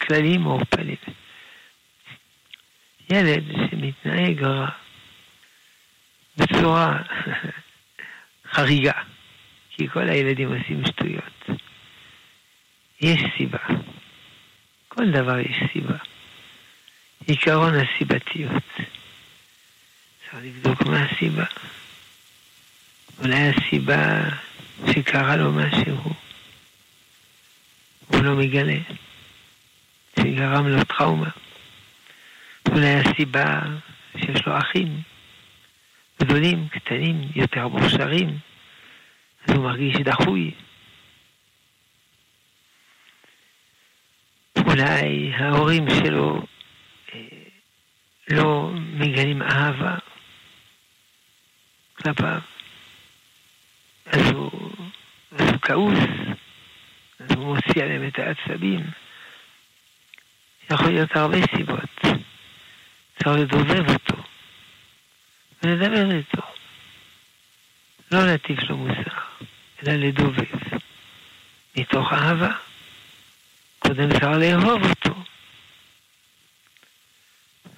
כלליים 0.00 0.40
מעורפלים. 0.40 0.96
ילד 3.10 3.44
שמתנהג 3.70 4.42
רע 4.42 4.68
בצורה 6.36 7.02
חריגה, 8.54 8.92
כי 9.70 9.88
כל 9.88 10.08
הילדים 10.08 10.52
עושים 10.52 10.86
שטויות, 10.86 11.50
יש 13.00 13.20
סיבה. 13.36 13.58
כל 14.88 15.10
דבר 15.10 15.38
יש 15.38 15.56
סיבה. 15.72 15.96
עיקרון 17.26 17.74
הסיבתיות. 17.74 18.91
צריך 20.32 20.44
לבדוק 20.44 20.82
מה 20.82 21.02
הסיבה. 21.04 21.44
אולי 23.18 23.48
הסיבה 23.48 24.28
שקרה 24.92 25.36
לו 25.36 25.52
משהו, 25.52 25.96
הוא 28.06 28.22
לא 28.22 28.36
מגלה, 28.36 28.78
שגרם 30.20 30.66
לו 30.66 30.84
טראומה. 30.84 31.30
אולי 32.68 32.94
הסיבה 32.94 33.60
שיש 34.16 34.46
לו 34.46 34.58
אחים 34.58 35.02
גדולים, 36.22 36.68
קטנים, 36.68 37.28
יותר 37.34 37.68
מוכשרים, 37.68 38.38
אז 39.44 39.54
הוא 39.54 39.64
מרגיש 39.64 39.96
דחוי. 39.96 40.50
אולי 44.66 45.32
ההורים 45.34 45.86
שלו 45.90 46.42
אה, 47.14 47.20
לא 48.28 48.70
מגלים 48.74 49.42
אהבה 49.42 49.96
כלפיו. 52.02 52.40
אז 54.06 54.30
הוא, 54.30 54.70
אז 55.32 55.48
הוא 55.48 55.58
כעוס, 55.62 55.98
אז 57.20 57.36
הוא 57.36 57.54
מוציא 57.54 57.82
עליהם 57.82 58.08
את 58.08 58.18
העצבים. 58.18 58.90
יכול 60.70 60.90
להיות 60.90 61.16
הרבה 61.16 61.38
סיבות. 61.56 62.00
צריך 63.18 63.36
לדובב 63.38 63.90
אותו, 63.90 64.22
ולדבר 65.62 66.16
איתו. 66.16 66.42
לא 68.10 68.26
להטיף 68.26 68.62
לו 68.62 68.76
מוסר, 68.76 69.18
אלא 69.82 69.92
לדובב. 69.92 70.44
מתוך 71.76 72.12
אהבה. 72.12 72.52
קודם 73.78 74.08
צריך 74.10 74.32
לאהוב 74.38 74.82
אותו. 74.84 75.14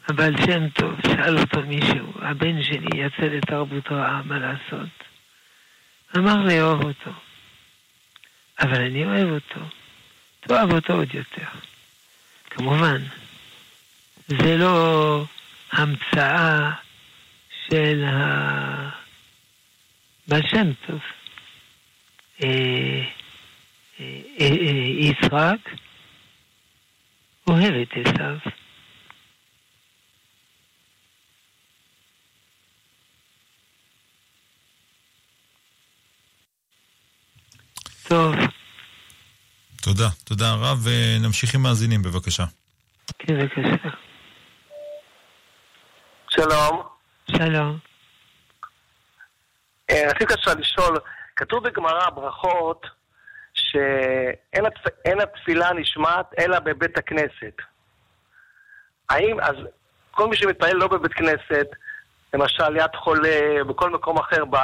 הבעל 0.08 0.36
שם 0.46 0.68
טוב, 0.68 0.94
שאל 1.06 1.38
אותו 1.38 1.62
מישהו, 1.62 2.12
הבן 2.22 2.62
שלי 2.62 2.88
יצא 2.94 3.22
לתרבות 3.22 3.92
רעה, 3.92 4.22
מה 4.24 4.38
לעשות? 4.38 4.88
אמר 6.16 6.36
לאהוב 6.36 6.82
אותו. 6.82 7.10
אבל 8.60 8.80
אני 8.80 9.04
אוהב 9.04 9.28
אותו. 9.28 9.60
תאהב 10.40 10.72
אותו 10.72 10.92
עוד 10.92 11.14
יותר. 11.14 11.48
כמובן, 12.50 13.02
זה 14.26 14.56
לא 14.56 15.24
המצאה 15.72 16.70
של 17.68 18.04
הבעל 20.26 20.42
שם 20.46 20.72
טוב. 20.86 21.00
אה, 22.44 23.04
אה, 24.00 24.20
אה, 24.40 24.46
יצחק 24.98 25.70
אוהב 27.46 27.74
את 27.74 27.88
עשיו. 27.92 28.38
טוב. 38.08 38.34
תודה, 39.82 40.08
תודה 40.24 40.50
הרב, 40.50 40.78
ונמשיך 40.84 41.54
עם 41.54 41.62
מאזינים, 41.62 42.02
בבקשה. 42.02 42.44
כן, 43.18 43.38
בבקשה. 43.38 43.88
שלום. 46.28 46.82
שלום. 47.30 47.78
רציתי 49.90 50.34
עכשיו 50.34 50.54
לשאול, 50.58 50.98
כתוב 51.36 51.68
בגמרא 51.68 52.10
ברכות 52.10 52.86
שאין 53.54 55.20
התפילה 55.20 55.72
נשמעת 55.72 56.26
אלא 56.38 56.58
בבית 56.58 56.98
הכנסת. 56.98 57.56
האם, 59.10 59.40
אז 59.40 59.56
כל 60.10 60.28
מי 60.28 60.36
שמתפלל 60.36 60.76
לא 60.76 60.88
בבית 60.88 61.12
כנסת, 61.12 61.66
למשל 62.34 62.76
יד 62.76 62.94
חולה, 62.96 63.64
בכל 63.68 63.90
מקום 63.90 64.18
אחר 64.18 64.44
ב, 64.50 64.56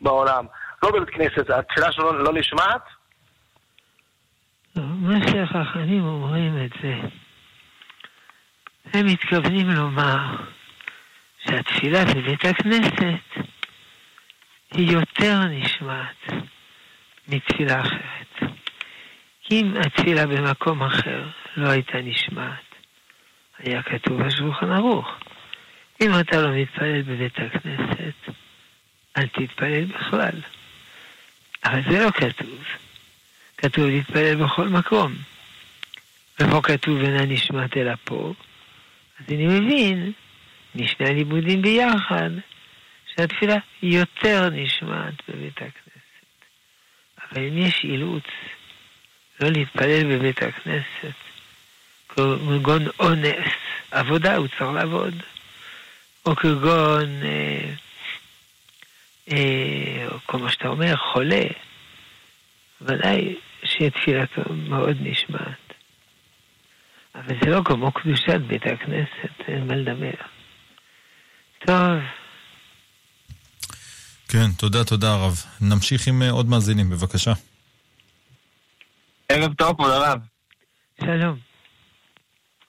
בעולם, 0.00 0.46
לא 0.84 0.90
בבית 0.90 1.10
כנסת, 1.10 1.50
התפילה 1.50 1.92
שלו 1.92 2.12
לא, 2.12 2.32
נשמעת? 2.32 2.82
מה 4.76 5.14
שהחכמים 5.30 6.04
אומרים 6.04 6.64
את 6.64 6.70
זה, 6.82 6.94
הם 8.92 9.06
מתכוונים 9.06 9.70
לומר 9.70 10.36
שהתפילה 11.38 12.04
בבית 12.04 12.44
הכנסת 12.44 13.44
היא 14.72 14.92
יותר 14.92 15.44
נשמעת 15.44 16.32
מתפילה 17.28 17.80
אחרת. 17.80 18.52
אם 19.50 19.74
התפילה 19.86 20.26
במקום 20.26 20.82
אחר 20.82 21.28
לא 21.56 21.68
הייתה 21.68 21.98
נשמעת, 21.98 22.74
היה 23.58 23.82
כתוב 23.82 24.22
בשולחן 24.22 24.72
ערוך. 24.72 25.08
אם 26.00 26.10
אתה 26.20 26.42
לא 26.42 26.48
מתפלל 26.54 27.02
בבית 27.02 27.38
הכנסת, 27.38 28.34
אל 29.16 29.26
תתפלל 29.26 29.84
בכלל. 29.84 30.40
אבל 31.64 31.80
זה 31.90 32.04
לא 32.04 32.10
כתוב. 32.10 32.58
כתוב 33.58 33.86
להתפלל 33.86 34.44
בכל 34.44 34.68
מקום. 34.68 35.14
ופה 36.40 36.60
כתוב 36.62 37.00
אינה 37.00 37.24
נשמעת 37.24 37.76
אלא 37.76 37.92
פה. 38.04 38.32
אז 39.20 39.24
אני 39.34 39.46
מבין, 39.46 40.12
משני 40.74 41.08
הלימודים 41.08 41.62
ביחד, 41.62 42.30
שהתפילה 43.14 43.56
יותר 43.82 44.48
נשמעת 44.52 45.14
בבית 45.28 45.56
הכנסת. 45.56 45.84
אבל 47.22 47.42
אם 47.42 47.58
יש 47.58 47.84
אילוץ 47.84 48.24
לא 49.40 49.48
להתפלל 49.48 50.16
בבית 50.16 50.42
הכנסת, 50.42 51.14
כגון 52.08 52.86
אונס, 53.00 53.48
עבודה 53.90 54.36
הוא 54.36 54.48
צריך 54.48 54.70
לעבוד, 54.74 55.14
או 56.26 56.36
כגון, 56.36 57.22
אה, 57.22 57.70
אה, 59.32 60.06
כמו 60.28 60.50
שאתה 60.50 60.68
אומר, 60.68 60.96
חולה, 60.96 61.44
ודאי 62.80 63.34
שתפילתו 63.64 64.42
מאוד 64.54 64.96
נשמעת. 65.00 65.64
אבל 67.14 67.34
זה 67.44 67.50
לא 67.50 67.60
כמו 67.64 67.92
קדושת 67.92 68.40
בית 68.46 68.62
הכנסת, 68.66 69.48
אין 69.48 69.66
מה 69.66 69.74
לדבר. 69.74 70.10
טוב. 71.66 72.00
כן, 74.28 74.52
תודה, 74.58 74.84
תודה 74.84 75.12
הרב. 75.12 75.42
נמשיך 75.60 76.06
עם 76.06 76.22
אה, 76.22 76.30
עוד 76.30 76.46
מאזינים, 76.48 76.90
בבקשה. 76.90 77.32
ערב 79.28 79.54
טוב, 79.54 79.76
כבוד 79.76 79.90
הרב. 79.90 80.18
שלום. 81.00 81.38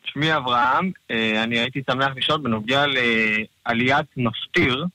שמי 0.05 0.35
אברהם, 0.35 0.91
אה, 1.11 1.43
אני 1.43 1.59
הייתי 1.59 1.81
שמח 1.91 2.07
לשאול 2.15 2.41
בנוגע 2.41 2.85
לעליית 2.87 4.05
מפטיר, 4.17 4.81
אה, 4.81 4.87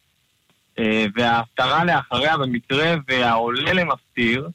וההפטרה 1.15 1.85
לאחריה 1.85 2.39
במקרה 2.39 2.95
והעולה 3.09 3.73
למפטיר 3.73 4.49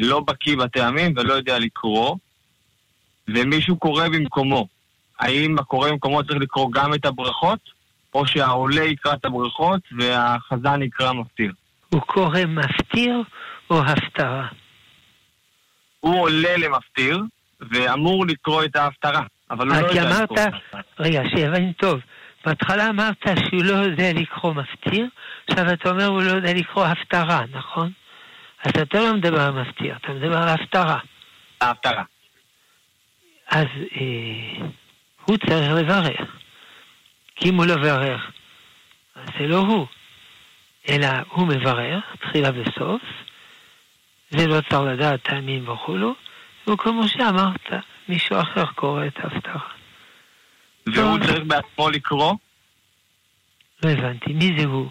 לא 0.00 0.20
בקיא 0.20 0.56
בטעמים 0.56 1.14
ולא 1.16 1.34
יודע 1.34 1.58
לקרוא, 1.58 2.16
ומישהו 3.28 3.76
קורא 3.76 4.08
במקומו. 4.08 4.68
האם 5.18 5.58
הקורא 5.58 5.90
במקומו 5.90 6.24
צריך 6.24 6.40
לקרוא 6.40 6.72
גם 6.72 6.94
את 6.94 7.04
הברכות? 7.04 7.78
או 8.14 8.26
שהעולה 8.26 8.84
יקרא 8.84 9.12
את 9.12 9.24
הברכות 9.24 9.80
והחזן 9.98 10.82
יקרא 10.82 11.12
מפטיר. 11.12 11.52
הוא 11.88 12.00
קורא 12.00 12.40
מפטיר 12.48 13.22
או 13.70 13.82
הפטרה? 13.82 14.46
הוא 16.00 16.20
עולה 16.20 16.56
למפטיר 16.56 17.22
ואמור 17.60 18.26
לקרוא 18.26 18.64
את 18.64 18.76
ההפטרה, 18.76 19.22
אבל 19.50 19.68
הוא 19.68 19.76
לא 19.76 19.86
יודע 19.86 20.02
אמרת, 20.02 20.30
לקרוא. 20.30 20.80
רגע, 20.98 21.22
שיבין 21.36 21.72
טוב. 21.72 22.00
בהתחלה 22.48 22.88
אמרת 22.88 23.26
שהוא 23.48 23.64
לא 23.64 23.72
יודע 23.72 24.12
לקרוא 24.12 24.52
מפטיר, 24.52 25.06
עכשיו 25.48 25.72
אתה 25.72 25.90
אומר 25.90 26.06
הוא 26.06 26.22
לא 26.22 26.30
יודע 26.30 26.54
לקרוא 26.54 26.84
הפטרה, 26.84 27.42
נכון? 27.52 27.92
אז 28.64 28.72
אתה 28.82 28.98
לא 28.98 29.14
מדבר 29.14 29.40
על 29.40 29.50
מפטיר, 29.50 29.96
אתה 29.96 30.12
מדבר 30.12 30.38
על 30.38 30.48
הפטרה. 30.48 30.98
ההפטרה. 31.60 32.02
אז 33.50 33.66
אה, 34.00 34.66
הוא 35.24 35.36
צריך 35.36 35.72
לברך. 35.72 36.20
כי 37.36 37.48
אם 37.48 37.54
הוא 37.54 37.66
לא 37.66 37.76
מברך, 37.76 38.30
אז 39.14 39.28
זה 39.38 39.46
לא 39.46 39.56
הוא, 39.56 39.86
אלא 40.88 41.08
הוא 41.30 41.46
מברר, 41.46 42.00
תחילה 42.20 42.48
וסוף, 42.54 43.02
ולא 44.32 44.60
צריך 44.68 44.82
לדעת 44.82 45.22
טעמים 45.22 45.68
וכולו, 45.68 46.14
וכמו 46.66 47.08
שאמרת, 47.08 47.70
מישהו 48.08 48.40
אחר 48.40 48.66
קורא 48.66 49.06
את 49.06 49.18
ההפטרה. 49.24 49.77
והוא 50.94 51.18
צריך 51.18 51.44
בעצמו 51.46 51.90
לקרוא? 51.90 52.34
לא 53.82 53.90
הבנתי, 53.90 54.32
מי 54.32 54.54
זה 54.58 54.64
הוא? 54.64 54.88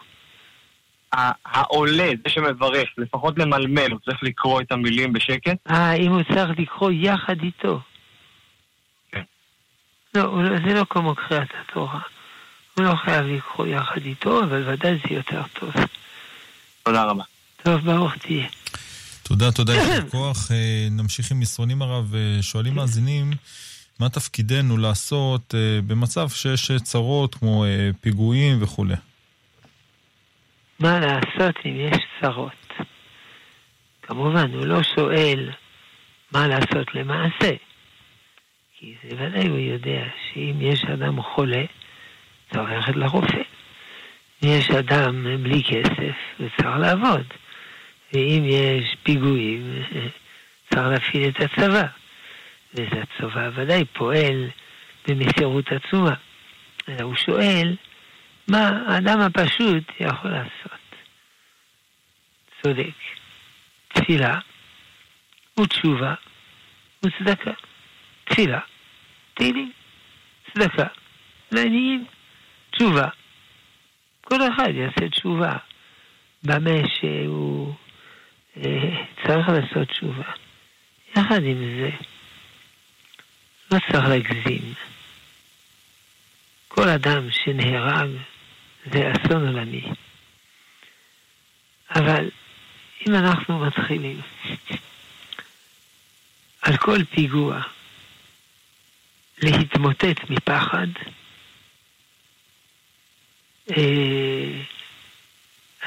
העולה, 1.45 2.09
זה 2.23 2.29
שמברך, 2.29 2.89
לפחות 2.97 3.39
למלמל, 3.39 3.91
הוא 3.91 3.99
צריך 4.05 4.23
לקרוא 4.23 4.61
את 4.61 4.71
המילים 4.71 5.13
בשקט? 5.13 5.57
אה, 5.69 5.93
אם 5.93 6.11
הוא 6.11 6.21
צריך 6.23 6.59
לקרוא 6.59 6.91
יחד 6.91 7.41
איתו. 7.43 7.79
כן. 9.11 9.21
לא, 10.15 10.37
זה 10.67 10.73
לא 10.73 10.85
כמו 10.89 11.15
קריאת 11.15 11.49
התורה. 11.61 11.99
הוא 12.77 12.85
לא 12.85 12.95
חייב 12.95 13.25
לקרוא 13.25 13.67
יחד 13.67 14.01
איתו, 14.05 14.43
אבל 14.43 14.69
ודאי 14.69 14.97
זה 15.07 15.15
יותר 15.15 15.41
טוב. 15.53 15.71
תודה 16.83 17.03
רבה. 17.03 17.23
טוב, 17.63 17.81
ברוך 17.81 18.17
תהיה. 18.17 18.47
תודה, 19.23 19.51
תודה, 19.51 19.73
יישר 19.73 20.09
כוח. 20.09 20.51
אה, 20.51 20.87
נמשיך 20.91 21.31
עם 21.31 21.39
מסרונים 21.39 21.81
הרב. 21.81 22.15
אה, 22.15 22.41
שואלים 22.41 22.75
מאזינים, 22.75 23.31
מה 23.99 24.09
תפקידנו 24.09 24.77
לעשות 24.77 25.55
אה, 25.55 25.79
במצב 25.87 26.29
שיש 26.29 26.71
צרות 26.71 27.35
כמו 27.35 27.65
פיגועים 28.01 28.63
וכולי? 28.63 28.95
מה 30.79 30.99
לעשות 30.99 31.55
אם 31.65 31.75
יש 31.75 31.97
צרות? 32.21 32.67
כמובן, 34.01 34.53
הוא 34.53 34.65
לא 34.65 34.83
שואל 34.83 35.49
מה 36.31 36.47
לעשות 36.47 36.95
למעשה. 36.95 37.51
כי 38.79 38.93
זה 39.03 39.15
ודאי 39.15 39.47
הוא 39.47 39.59
יודע 39.59 40.03
שאם 40.33 40.55
יש 40.61 40.83
אדם 40.83 41.21
חולה, 41.21 41.63
צריך 42.53 42.69
ללכת 42.69 42.95
לרופא. 42.95 43.41
יש 44.41 44.69
אדם 44.69 45.43
בלי 45.43 45.63
כסף, 45.63 46.15
וצריך 46.39 46.77
לעבוד. 46.79 47.23
ואם 48.13 48.43
יש 48.45 48.95
פיגועים, 49.03 49.83
צריך 50.73 50.87
להפעיל 50.87 51.29
את 51.29 51.41
הצבא. 51.41 51.87
וזה 52.73 53.01
הצבא 53.01 53.49
ודאי 53.55 53.85
פועל 53.85 54.49
במסירות 55.07 55.65
עצומה. 55.71 56.13
אלא 56.89 57.03
הוא 57.03 57.15
שואל, 57.15 57.75
מה 58.47 58.69
האדם 58.87 59.19
הפשוט 59.19 59.83
יכול 59.99 60.31
לעשות? 60.31 60.95
צודק. 62.63 62.93
תפילה 63.87 64.39
ותשובה 65.59 66.13
וצדקה. 67.05 67.51
תפילה, 68.23 68.59
תהילים, 69.33 69.71
צדקה, 70.53 70.87
לעניים, 71.51 72.05
תשובה. 72.71 73.07
כל 74.21 74.35
אחד 74.53 74.69
יעשה 74.73 75.09
תשובה 75.09 75.53
במה 76.43 76.89
שהוא 76.99 77.73
אה, 78.57 79.05
צריך 79.23 79.49
לעשות 79.49 79.87
תשובה. 79.87 80.31
יחד 81.17 81.43
עם 81.43 81.57
זה, 81.79 81.89
לא 83.71 83.77
צריך 83.91 84.05
להגזים. 84.07 84.73
כל 86.67 86.89
אדם 86.89 87.31
שנהרג 87.31 88.09
זה 88.91 89.11
אסון 89.11 89.47
עולמי. 89.47 89.83
אבל 91.95 92.29
אם 93.07 93.15
אנחנו 93.15 93.59
מתחילים 93.59 94.21
על 96.61 96.77
כל 96.77 97.03
פיגוע 97.03 97.61
להתמוטט 99.41 100.29
מפחד, 100.29 100.87
אה, 103.71 104.61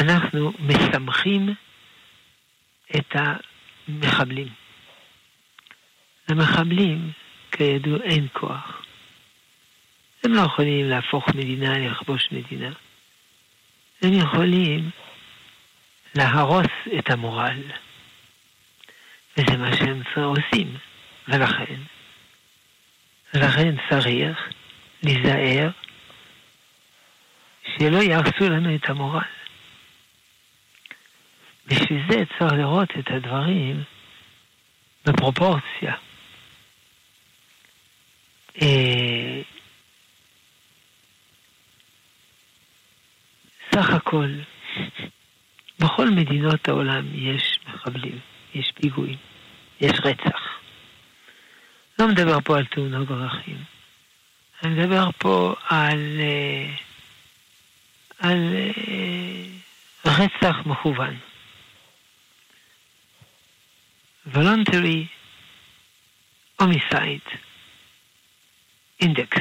אנחנו 0.00 0.52
מסמכים 0.58 1.54
את 2.96 3.16
המחבלים. 3.88 4.48
למחבלים, 6.28 7.10
כידוע, 7.60 7.98
אין 8.02 8.26
כוח. 8.32 8.82
הם 10.24 10.32
לא 10.32 10.40
יכולים 10.40 10.88
להפוך 10.88 11.28
מדינה, 11.28 11.78
לכבוש 11.78 12.28
מדינה. 12.32 12.70
הם 14.02 14.12
יכולים 14.12 14.90
להרוס 16.14 16.66
את 16.98 17.10
המורל. 17.10 17.62
וזה 19.36 19.56
מה 19.56 19.76
שהם 19.76 20.02
עושים. 20.16 20.76
ולכן, 21.28 21.80
ולכן 23.34 23.74
צריך 23.90 24.38
להיזהר 25.02 25.70
שלא 27.76 27.98
יהרסו 27.98 28.48
לנו 28.50 28.74
את 28.74 28.90
המורל. 28.90 29.20
בשביל 31.66 32.02
זה 32.10 32.16
צריך 32.38 32.52
לראות 32.52 32.88
את 32.98 33.10
הדברים 33.10 33.82
בפרופורציה. 35.06 35.94
אה, 38.62 39.42
סך 43.74 43.90
הכל, 43.90 44.28
בכל 45.78 46.10
מדינות 46.10 46.68
העולם 46.68 47.04
יש 47.14 47.60
מחבלים, 47.68 48.18
יש 48.54 48.72
פיגועים, 48.74 49.18
יש 49.80 49.92
רצח. 50.04 50.60
לא 51.98 52.08
מדבר 52.08 52.40
פה 52.44 52.56
על 52.56 52.64
תאונות 52.64 53.08
דרכים. 53.08 53.64
אני 54.62 54.74
מדבר 54.74 55.08
פה 55.18 55.54
על, 55.68 56.20
אה, 56.20 56.74
על 58.18 58.54
אה, 58.88 59.42
רצח 60.04 60.56
מכוון. 60.66 61.16
voluntary 64.32 65.08
homicide 66.60 67.49
index, 69.02 69.40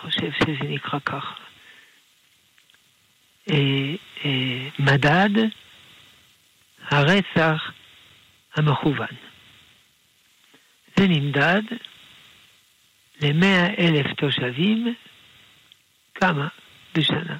חושב 0.00 0.30
שזה 0.32 0.68
נקרא 0.68 0.98
ככה. 0.98 1.34
אה, 3.50 3.94
אה, 4.24 4.68
מדד 4.78 5.30
הרצח 6.80 7.72
המכוון. 8.54 9.16
זה 10.96 11.08
נמדד 11.08 11.62
ל-100 13.22 13.78
אלף 13.78 14.06
תושבים, 14.16 14.94
כמה 16.14 16.48
בשנה. 16.94 17.36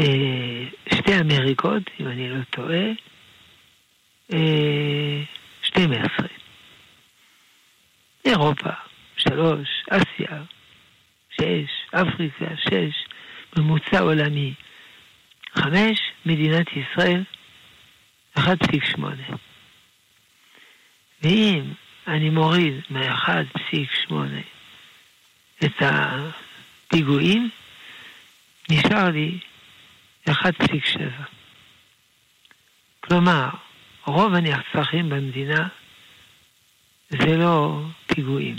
אה, 0.00 0.64
שתי 0.94 1.20
אמריקות, 1.20 1.82
אם 2.00 2.08
אני 2.08 2.28
לא 2.28 2.42
טועה, 2.50 2.84
12. 5.62 6.28
אירופה, 8.24 8.70
3, 9.28 9.68
אסיה, 9.90 10.42
6, 11.30 11.44
אפריקה, 11.90 12.44
6, 12.56 12.72
ממוצע 13.56 14.00
עולמי, 14.00 14.54
5, 15.54 16.00
מדינת 16.26 16.66
ישראל, 16.76 17.24
1.8. 18.38 19.02
ואם 21.22 21.72
אני 22.06 22.30
מוריד 22.30 22.74
מ-1.8 22.90 24.12
את 25.64 25.82
הפיגועים, 25.82 27.50
נשאר 28.70 29.10
לי 29.10 29.38
1.7. 30.28 31.00
כלומר, 33.00 33.48
רוב 34.06 34.34
הנרצחים 34.34 35.08
במדינה 35.08 35.68
זה 37.08 37.36
לא 37.36 37.80
פיגועים. 38.06 38.56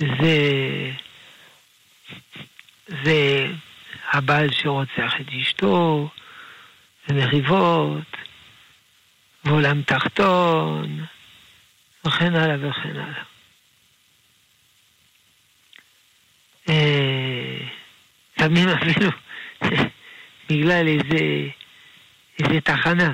זה, 0.00 0.90
זה 3.04 3.46
הבעל 4.12 4.52
שרוצח 4.52 5.14
את 5.20 5.26
אשתו, 5.40 6.08
זה 7.06 7.14
מריבות, 7.14 8.16
ועולם 9.44 9.82
תחתון, 9.82 11.04
וכן 12.06 12.34
הלאה 12.34 12.68
וכן 12.68 12.96
הלאה. 12.96 13.22
לפעמים 18.36 18.68
אפילו 18.68 19.10
בגלל 20.48 20.86
איזה, 20.88 21.48
איזה 22.38 22.60
תחנה, 22.60 23.12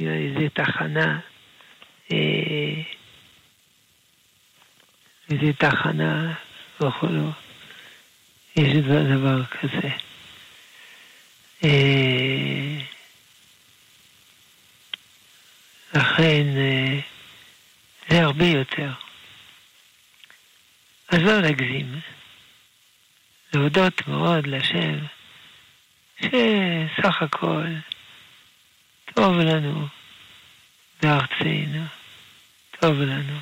איזה 0.00 0.48
תחנה, 0.54 1.18
אה, 2.12 2.82
איזה 5.30 5.52
תחנה 5.58 6.34
וכולו, 6.80 7.30
יש 8.56 8.76
דבר 8.76 9.44
כזה. 9.44 9.88
אה, 11.64 12.78
לכן 15.94 16.46
אה, 16.56 17.00
זה 18.08 18.22
הרבה 18.22 18.46
יותר. 18.46 18.90
אז 21.08 21.18
לא 21.18 21.40
להגזים. 21.40 22.00
להודות 23.54 24.08
מאוד 24.08 24.46
לשם, 24.46 24.98
שסך 26.20 27.22
הכל 27.22 27.64
טוב 29.14 29.38
לנו 29.38 29.86
בארצנו, 31.02 31.84
טוב 32.80 33.00
לנו. 33.00 33.38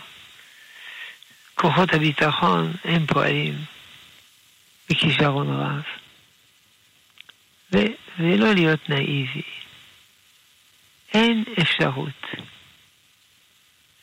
כוחות 1.56 1.94
הביטחון 1.94 2.72
הם 2.84 3.06
פועלים 3.06 3.54
בכישרון 4.90 5.60
רב. 5.60 5.82
ו- 7.72 7.94
ולא 8.18 8.52
להיות 8.54 8.88
נאיבי. 8.90 9.42
אין 11.14 11.44
אפשרות 11.62 12.22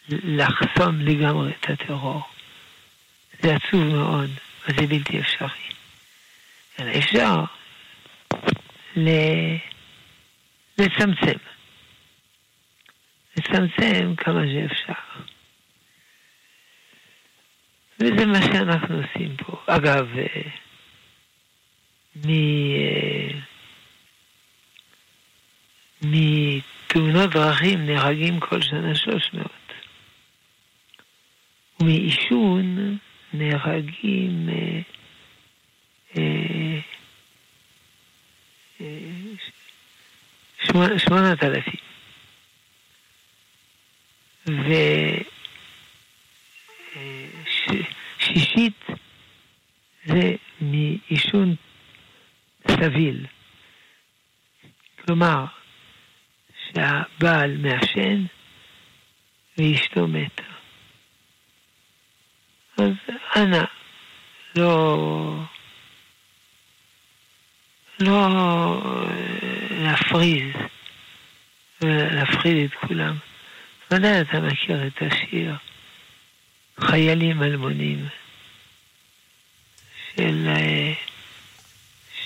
לחסום 0.10 1.00
לגמרי 1.02 1.52
את 1.52 1.70
הטרור. 1.70 2.22
זה 3.42 3.56
עצוב 3.56 3.84
מאוד, 3.84 4.30
וזה 4.68 4.88
בלתי 4.88 5.20
אפשרי. 5.20 5.50
אלא 6.80 6.92
אפשר 6.98 7.44
ל- 8.96 9.58
לצמצם. 10.78 11.38
לצמצם 13.38 14.16
כמה 14.18 14.42
שאפשר. 14.54 15.03
וזה 18.04 18.26
מה 18.26 18.42
שאנחנו 18.42 18.96
עושים 18.96 19.36
פה. 19.38 19.62
אגב, 19.68 20.08
מ... 22.16 22.30
מתאונות 26.02 27.30
דרכים 27.30 27.86
נהרגים 27.86 28.40
כל 28.40 28.62
שנה 28.62 28.96
300. 28.96 29.48
ומעישון 31.80 32.98
נהרגים 33.34 34.50
אה, 34.50 34.82
אה, 36.18 36.80
אה, 38.82 38.88
שמונת 40.98 41.44
אלפים. 41.44 41.84
ושישית 48.34 48.86
זה 50.06 50.36
מעישון 50.62 51.56
סביל. 52.72 53.26
כלומר, 55.06 55.46
שהבעל 56.66 57.58
מעשן 57.58 58.26
ואשתו 59.58 60.08
מתה. 60.08 60.44
אז 62.78 62.94
אנא, 63.36 63.64
לא... 64.56 65.44
לא 68.00 68.28
להפריז 69.72 70.54
ולהפחיד 71.82 72.58
את 72.58 72.74
כולם. 72.88 73.16
ודאי 73.92 74.22
אתה 74.22 74.40
מכיר 74.40 74.88
את 74.88 75.02
השיר, 75.02 75.56
חיילים 76.80 77.44
אלמונים, 77.44 78.08
של... 80.18 80.48
אה, 80.48 80.94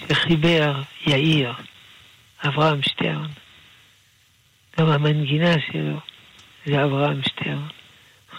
שחיבר 0.07 0.81
יאיר, 1.07 1.53
אברהם 2.45 2.81
שטרן. 2.81 3.27
גם 4.79 4.87
המנגינה 4.87 5.53
שלו 5.71 5.99
זה 6.65 6.83
אברהם 6.83 7.21
שטרן. 7.23 7.67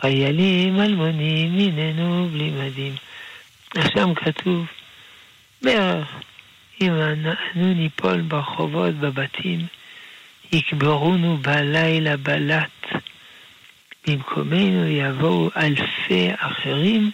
חיילים 0.01 0.80
אלמונים 0.80 1.59
הננו 1.59 2.28
בלי 2.32 2.51
מדים. 2.51 2.94
שם 3.94 4.14
כתוב 4.14 4.66
בערך, 5.62 6.09
אם 6.80 6.92
אנו 6.92 7.74
ניפול 7.74 8.20
ברחובות, 8.20 8.94
בבתים, 8.94 9.66
יקברונו 10.53 11.36
בלילה 11.36 12.16
בלט. 12.16 12.86
במקומנו 14.07 14.86
יבואו 14.86 15.51
אלפי 15.57 16.30
אחרים 16.36 17.11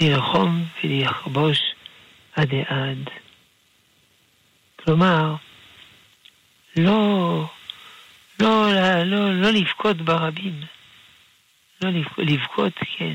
ללחום 0.00 0.64
ולכבוש 0.84 1.58
עד 2.36 2.54
עד. 2.66 3.10
כלומר, 4.76 5.34
לא, 6.76 7.44
לא, 8.40 8.72
לא, 8.72 9.02
לא, 9.02 9.34
לא 9.34 9.50
לבכות 9.50 9.96
ברבים. 9.96 10.60
לא 11.82 11.90
לבכות, 12.18 12.72
כן, 12.98 13.14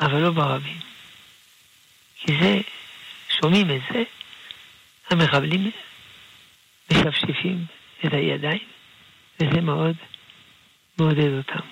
אבל 0.00 0.18
לא 0.18 0.30
ברבים. 0.30 0.78
כי 2.16 2.32
זה, 2.40 2.60
שומעים 3.28 3.70
את 3.70 3.80
זה, 3.92 4.02
המחבלים 5.10 5.70
משפשפים 6.92 7.64
את 8.04 8.12
הידיים, 8.12 8.68
וזה 9.40 9.60
מאוד 9.60 9.96
מעודד 10.98 11.32
אותם. 11.36 11.66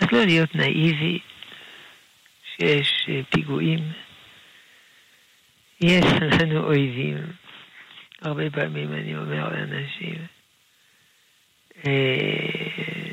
אז 0.00 0.06
לא 0.12 0.24
להיות 0.24 0.54
נאיבי 0.54 1.18
שיש 2.62 3.08
פיגועים. 3.30 3.92
יש 5.80 6.04
לנו 6.40 6.64
אויבים. 6.64 7.16
הרבה 8.22 8.50
פעמים 8.50 8.92
אני 8.92 9.16
אומר 9.16 9.48
לאנשים, 9.48 10.26
אה, 11.86 13.12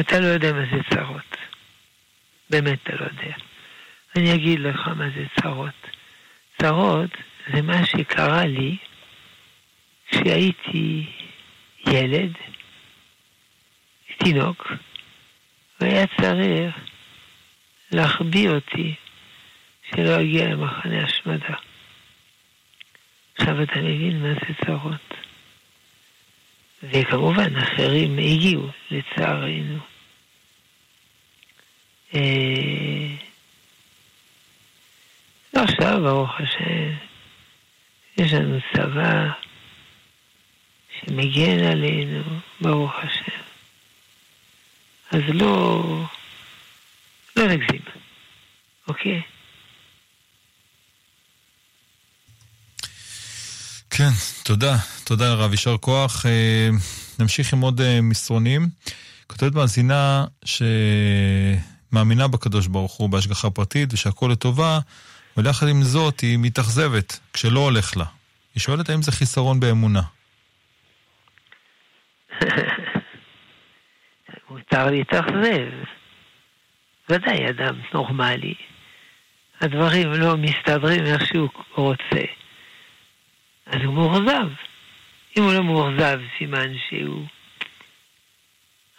אתה 0.00 0.20
לא 0.20 0.26
יודע 0.26 0.52
מה 0.52 0.64
זה 0.72 0.78
צרות. 0.94 1.36
באמת 2.50 2.78
אתה 2.82 2.96
לא 2.96 3.04
יודע. 3.04 3.36
אני 4.16 4.34
אגיד 4.34 4.60
לך 4.60 4.88
מה 4.88 5.08
זה 5.16 5.24
צרות. 5.40 5.86
צרות 6.62 7.10
זה 7.54 7.62
מה 7.62 7.86
שקרה 7.86 8.46
לי 8.46 8.76
כשהייתי 10.08 11.06
ילד, 11.86 12.32
תינוק, 14.18 14.72
והיה 15.80 16.06
צריך 16.06 16.89
להחביא 17.92 18.48
אותי 18.48 18.94
שלא 19.90 20.20
אגיע 20.20 20.48
למחנה 20.48 21.04
השמדה. 21.04 21.54
עכשיו 23.34 23.62
אתה 23.62 23.80
מבין 23.80 24.22
מה 24.22 24.34
זה 24.34 24.64
צרות. 24.66 25.14
וכמובן, 26.82 27.56
אחרים 27.56 28.18
הגיעו, 28.18 28.68
לצערנו. 28.90 29.78
אה, 32.14 32.20
עכשיו, 35.52 36.00
ברוך 36.02 36.40
השם, 36.40 36.92
יש 38.16 38.32
לנו 38.32 38.58
צבא 38.74 39.30
שמגן 40.98 41.64
עלינו, 41.64 42.22
ברוך 42.60 42.92
השם. 42.98 43.42
אז 45.10 45.22
לא, 45.28 45.82
לא 47.36 47.46
נגזים, 47.46 47.82
אוקיי? 48.88 49.22
כן, 53.90 54.10
תודה. 54.44 54.76
תודה 55.04 55.34
לרב, 55.34 55.50
יישר 55.50 55.76
כוח. 55.76 56.26
אה, 56.26 56.68
נמשיך 57.18 57.52
עם 57.52 57.60
עוד 57.60 57.80
אה, 57.80 58.00
מסרונים. 58.02 58.68
כותבת 59.26 59.54
מאזינה 59.54 60.24
שמאמינה 60.44 62.28
בקדוש 62.28 62.66
ברוך 62.66 62.92
הוא 62.92 63.10
בהשגחה 63.10 63.50
פרטית 63.50 63.92
ושהכול 63.92 64.32
לטובה, 64.32 64.78
אבל 65.36 65.46
יחד 65.46 65.68
עם 65.68 65.82
זאת 65.82 66.20
היא 66.20 66.38
מתאכזבת 66.38 67.20
כשלא 67.32 67.60
הולך 67.60 67.96
לה. 67.96 68.04
היא 68.54 68.60
שואלת 68.60 68.90
האם 68.90 69.02
זה 69.02 69.12
חיסרון 69.12 69.60
באמונה. 69.60 70.02
מותר 74.50 74.90
להתאכזב. 74.90 75.99
ודאי 77.10 77.48
אדם 77.50 77.80
נורמלי. 77.94 78.54
הדברים 79.60 80.12
לא 80.12 80.36
מסתדרים 80.36 81.06
איך 81.06 81.26
שהוא 81.26 81.48
רוצה. 81.74 82.24
אז 83.66 83.82
הוא 83.84 83.94
מאוכזב. 83.94 84.48
אם 85.36 85.42
הוא 85.42 85.52
לא 85.52 85.62
מאוכזב, 85.64 86.20
סימן 86.38 86.72
שהוא... 86.88 87.26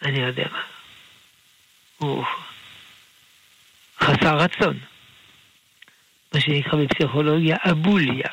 אני 0.05 0.19
יודע 0.19 0.47
מה. 0.51 0.63
הוא 1.97 2.25
חסר 3.99 4.37
רצון. 4.37 4.79
מה 6.33 6.39
שנקרא 6.39 6.79
בפסיכולוגיה 6.79 7.57
אבוליה. 7.71 8.27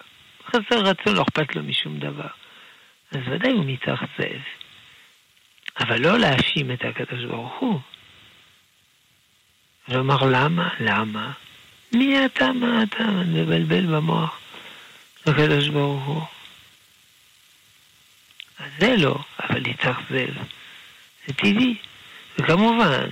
חסר 0.46 0.78
רצון, 0.78 1.14
לא 1.16 1.22
אכפת 1.22 1.56
לו 1.56 1.62
משום 1.62 1.98
דבר. 1.98 2.28
אז 3.10 3.20
ודאי 3.26 3.52
הוא 3.52 3.64
מתאכזב. 3.64 4.40
אבל 5.80 6.00
לא 6.00 6.18
להאשים 6.18 6.72
את 6.72 6.84
הקדוש 6.84 7.24
ברוך 7.24 7.58
הוא. 7.58 7.80
לומר 9.88 10.24
למה? 10.24 10.68
למה? 10.80 11.32
מי 11.92 12.26
אתה? 12.26 12.52
מה 12.52 12.82
אתה? 12.82 13.04
מבלבל 13.04 13.86
במוח. 13.86 14.40
לקדוש 15.26 15.68
ברוך 15.68 16.04
הוא. 16.04 16.22
אז 18.58 18.70
זה 18.78 18.96
לא, 18.96 19.18
אבל 19.40 19.60
להתאכזב. 19.60 20.34
זה 21.26 21.34
טבעי. 21.34 21.76
וכמובן, 22.38 23.08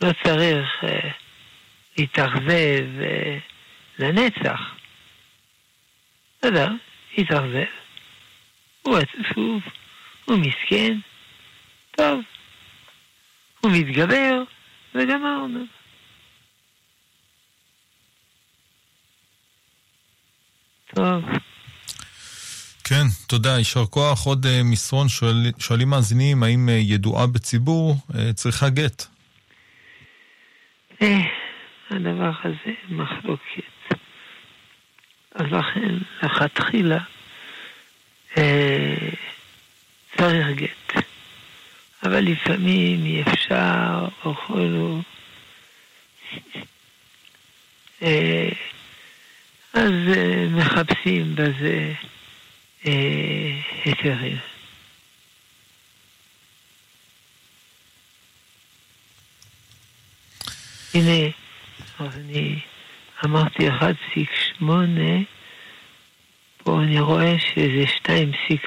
לא 0.00 0.12
צריך 0.24 0.84
אה, 0.84 1.10
להתאכזב 1.98 3.00
אה, 3.00 3.38
לנצח. 3.98 4.60
אדם 6.40 6.76
התאכזב, 7.18 7.64
הוא 8.82 8.98
עצוב, 8.98 9.62
הוא 10.24 10.38
מסכן, 10.38 10.98
טוב, 11.90 12.20
הוא 13.60 13.72
מתגבר, 13.72 14.42
וגמרנו. 14.96 15.64
טוב. 20.94 21.24
כן, 22.84 23.04
תודה, 23.26 23.58
יישר 23.58 23.86
כוח. 23.86 24.26
עוד 24.26 24.46
uh, 24.46 24.48
מסרון 24.64 25.08
שואל, 25.08 25.52
שואלים 25.58 25.88
מאזינים, 25.88 26.42
האם 26.42 26.68
uh, 26.68 26.72
ידועה 26.72 27.26
בציבור 27.26 27.94
uh, 28.10 28.14
צריכה 28.34 28.68
גט? 28.68 29.04
הדבר 31.90 32.32
הזה 32.44 32.72
מחלוקת. 32.88 33.94
אז 35.34 35.46
לכן, 35.52 35.94
לכתחילה, 36.22 36.98
צריך 40.16 40.46
גט. 40.54 41.04
אבל 42.06 42.20
לפעמים 42.20 43.04
אי 43.04 43.22
אפשר, 43.22 44.08
וכולו. 44.20 45.00
אז 49.72 49.92
מחפשים 50.50 51.34
בזה 51.34 51.92
היתרים. 53.84 54.36
הנה, 60.94 61.30
אני 62.00 62.58
אמרתי 63.24 63.68
1.8, 64.60 64.64
פה 66.56 66.80
אני 66.82 67.00
רואה 67.00 67.34
שזה 67.38 67.84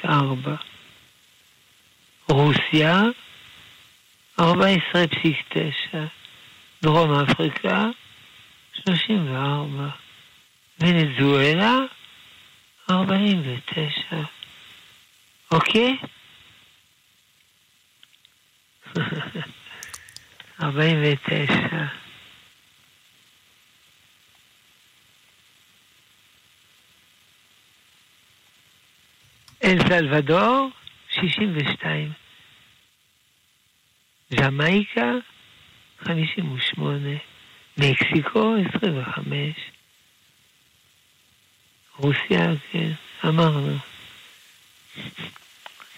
2.4. 0.03 0.09
רוסיה, 2.29 3.03
14.9. 4.39 5.97
דרום 6.81 7.11
אפריקה, 7.11 7.89
34. 8.73 9.89
ונזואלה, 10.79 11.77
49. 12.91 14.17
אוקיי? 15.51 15.97
49. 20.63 21.85
אל 29.63 29.77
סלבדור, 29.87 30.69
62. 31.09 32.18
ג'מייקה, 34.34 35.11
58. 36.03 37.09
מקסיקו, 37.77 38.55
25. 38.75 39.36
רוסיה, 41.97 42.47
כן, 42.71 42.91
אמרנו. 43.25 43.77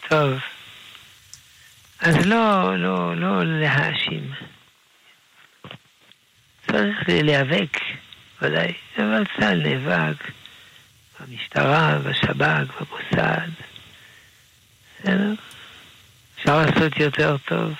טוב. 0.10 0.40
אז 2.00 2.16
לא, 2.26 2.78
לא, 2.78 3.16
לא 3.16 3.44
להאשים. 3.46 4.32
צריך 6.68 6.98
להיאבק, 7.08 7.78
ודאי, 8.42 8.74
אבל 8.98 9.24
צה"ל 9.40 9.58
נאבק 9.58 10.32
במשטרה, 11.20 12.00
בשב"כ, 12.00 12.82
במוסד. 12.82 13.50
בסדר? 15.00 15.34
אפשר 16.36 16.58
לעשות 16.58 16.98
יותר 17.00 17.38
טוב? 17.38 17.74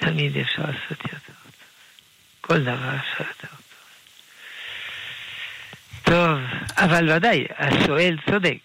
תמיד 0.00 0.36
אפשר 0.36 0.62
לעשות 0.62 0.90
יותר 0.90 1.18
טוב. 1.26 1.36
כל 2.40 2.62
דבר 2.62 2.96
אפשר 2.96 3.24
יותר 3.24 3.48
טוב. 3.48 3.60
טוב, 6.04 6.38
אבל 6.76 7.10
ודאי, 7.10 7.44
השואל 7.58 8.16
צודק. 8.30 8.58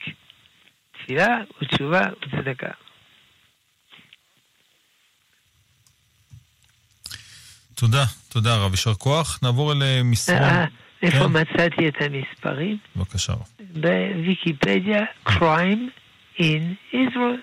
תפילה 0.91 1.37
ותשובה 1.61 2.01
וצדקה. 2.21 2.69
תודה, 7.75 8.03
תודה 8.29 8.55
רב, 8.55 8.71
יישר 8.71 8.93
כוח. 8.93 9.39
נעבור 9.43 9.71
אל 9.71 9.83
אה, 9.83 10.01
מסרון. 10.03 10.41
אה, 10.41 10.65
איפה 11.01 11.17
כן. 11.17 11.41
מצאתי 11.41 11.87
את 11.87 11.95
המספרים? 11.99 12.77
בבקשה. 12.95 13.33
בוויקיפדיה, 13.59 15.05
crime 15.29 15.89
in 16.37 16.93
Israel. 16.93 17.41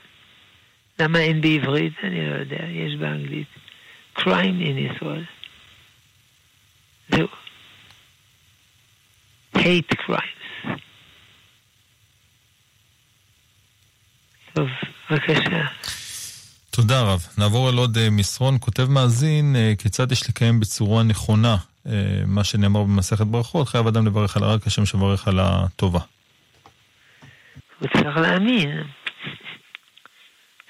למה 0.99 1.19
אין 1.19 1.41
בעברית? 1.41 1.93
אני 2.03 2.31
לא 2.31 2.35
יודע, 2.35 2.65
יש 2.71 2.95
באנגלית. 3.01 3.62
Crime 4.15 4.61
in 4.61 4.77
Israel. 4.93 5.25
זהו. 7.09 7.29
hate 9.57 9.95
crimes. 10.07 10.79
טוב, 14.53 14.69
בבקשה. 15.11 15.67
תודה 16.71 17.03
רב. 17.03 17.27
נעבור 17.39 17.71
אל 17.71 17.75
עוד 17.75 17.99
אה, 17.99 18.11
מסרון. 18.11 18.57
כותב 18.61 18.87
מאזין, 18.91 19.57
אה, 19.57 19.73
כיצד 19.79 20.13
יש 20.13 20.29
לקיים 20.29 20.61
בצורה 20.61 21.03
נכונה 21.03 21.57
אה, 21.87 22.23
מה 22.27 22.45
שנאמר 22.45 22.83
במסכת 22.83 23.27
ברכות, 23.27 23.69
חייב 23.69 23.87
אדם 23.87 24.07
לברך 24.07 24.37
על 24.37 24.43
הרע 24.43 24.57
כשם 24.65 24.87
שמברך 24.87 25.29
על 25.29 25.41
הטובה. 25.41 26.01
הוא 27.79 27.89
צריך 27.89 28.17
להאמין 28.17 28.83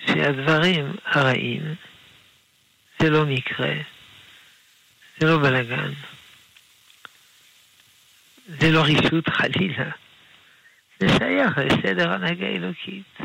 שהדברים 0.07 0.97
הרעים 1.07 1.75
זה 3.03 3.11
לא 3.11 3.27
מקרה, 3.27 3.75
זה 5.19 5.27
לא 5.27 5.39
בלאגן, 5.39 5.93
זה 8.47 8.71
לא 8.71 8.83
רישות 8.83 9.29
חלילה, 9.29 9.91
זה 11.01 11.09
שייך 11.19 11.59
לסדר 11.59 12.13
הנהגה 12.13 12.47
אלוקית. 12.47 13.19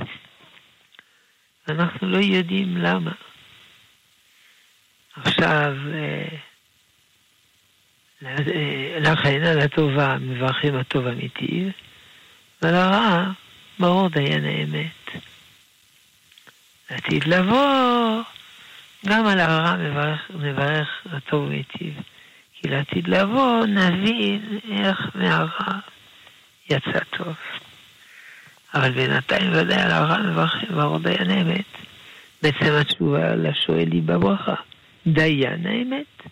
אנחנו 1.70 2.10
לא 2.10 2.18
יודעים 2.18 2.78
למה. 2.78 3.12
עכשיו, 5.16 5.74
אה, 5.94 6.28
אה, 8.26 9.00
לכן 9.00 9.44
על 9.44 9.60
הטובה 9.60 10.18
מברכים 10.20 10.76
הטוב 10.76 11.08
אמיתי, 11.08 11.72
ועל 12.62 12.76
הרע 12.76 13.32
ברור 13.80 14.10
דיין 14.10 14.46
האמת. 14.46 15.24
לעתיד 16.92 17.24
לבוא, 17.28 18.24
גם 19.08 19.28
על 19.28 19.40
הרע 19.40 19.76
מברך, 19.76 20.32
מברך 20.34 20.88
הטוב 21.12 21.50
מיטיב. 21.50 21.94
כי 22.54 22.70
לעתיד 22.70 23.08
לבוא 23.08 23.66
נבין 23.66 24.60
איך 24.72 25.10
מהרע 25.16 25.80
יצא 26.70 27.00
טוב. 27.18 27.36
אבל 28.74 28.92
בינתיים 28.92 29.52
ודאי 29.54 29.82
על 29.82 29.92
הרע 29.92 30.18
מברכים 30.18 30.70
ברור 30.70 31.00
דיין 31.00 31.30
האמת. 31.30 31.66
בעצם 32.44 32.74
התשובה 32.82 33.36
לשואל 33.36 33.92
היא 33.92 34.04
בברכה. 34.04 34.56
דיין 35.08 35.68
האמת. 35.68 36.24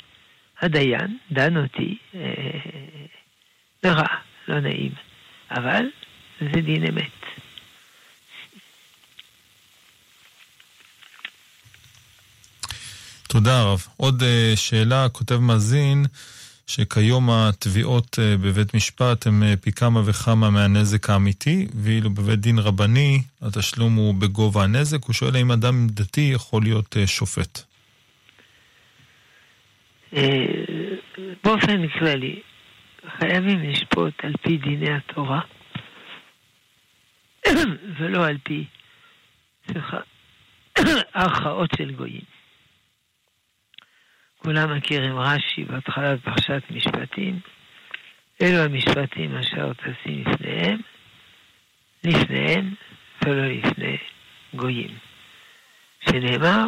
הדיין 0.62 1.18
דן 1.32 1.58
אותי 1.58 1.98
אה, 2.16 2.22
לרע, 3.84 4.08
לא 4.48 4.60
נעים. 4.60 4.92
אבל 5.52 5.86
זה 6.40 6.62
דין 6.62 6.86
אמת. 6.86 7.45
תודה 13.28 13.64
רב. 13.64 13.88
עוד 13.98 14.24
אה, 14.24 14.54
שאלה, 14.56 15.10
כותב 15.10 15.36
מאזין, 15.36 16.06
שכיום 16.68 17.30
התביעות 17.30 18.20
אה, 18.20 18.38
בבית 18.38 18.74
משפט 18.74 19.28
הן 19.28 19.44
אה, 19.44 19.54
פי 19.62 19.72
כמה 19.72 20.02
וכמה 20.06 20.50
מהנזק 20.50 21.10
האמיתי, 21.10 21.68
ואילו 21.74 22.10
בבית 22.10 22.40
דין 22.40 22.60
רבני 22.60 23.22
התשלום 23.42 23.96
הוא 23.96 24.14
בגובה 24.14 24.64
הנזק. 24.64 25.04
הוא 25.04 25.14
שואל 25.14 25.36
האם 25.36 25.52
אדם 25.52 25.88
דתי 25.88 26.32
יכול 26.34 26.64
להיות 26.64 26.98
אה, 26.98 27.08
שופט. 27.08 27.60
באופן 31.44 31.88
כללי, 31.88 32.42
חייבים 33.20 33.60
לשפוט 33.60 34.14
על 34.24 34.34
פי 34.42 34.58
דיני 34.58 34.94
התורה, 34.94 35.42
ולא 38.00 38.28
על 38.28 38.38
פי, 38.44 38.66
הכרעות 41.14 41.70
של 41.78 41.92
גויים. 41.92 42.35
כולם 44.46 44.78
מכירים 44.78 45.20
רש"י 45.20 45.64
בהתחלת 45.64 46.20
פרשת 46.24 46.64
משפטים, 46.72 47.40
אלו 48.42 48.58
המשפטים 48.58 49.36
אשר 49.36 49.72
תשים 49.74 50.24
לפניהם, 50.26 50.80
לפניהם 52.04 52.74
ולא 53.26 53.48
לפני 53.48 53.98
גויים. 54.54 54.98
שנאמר, 56.10 56.66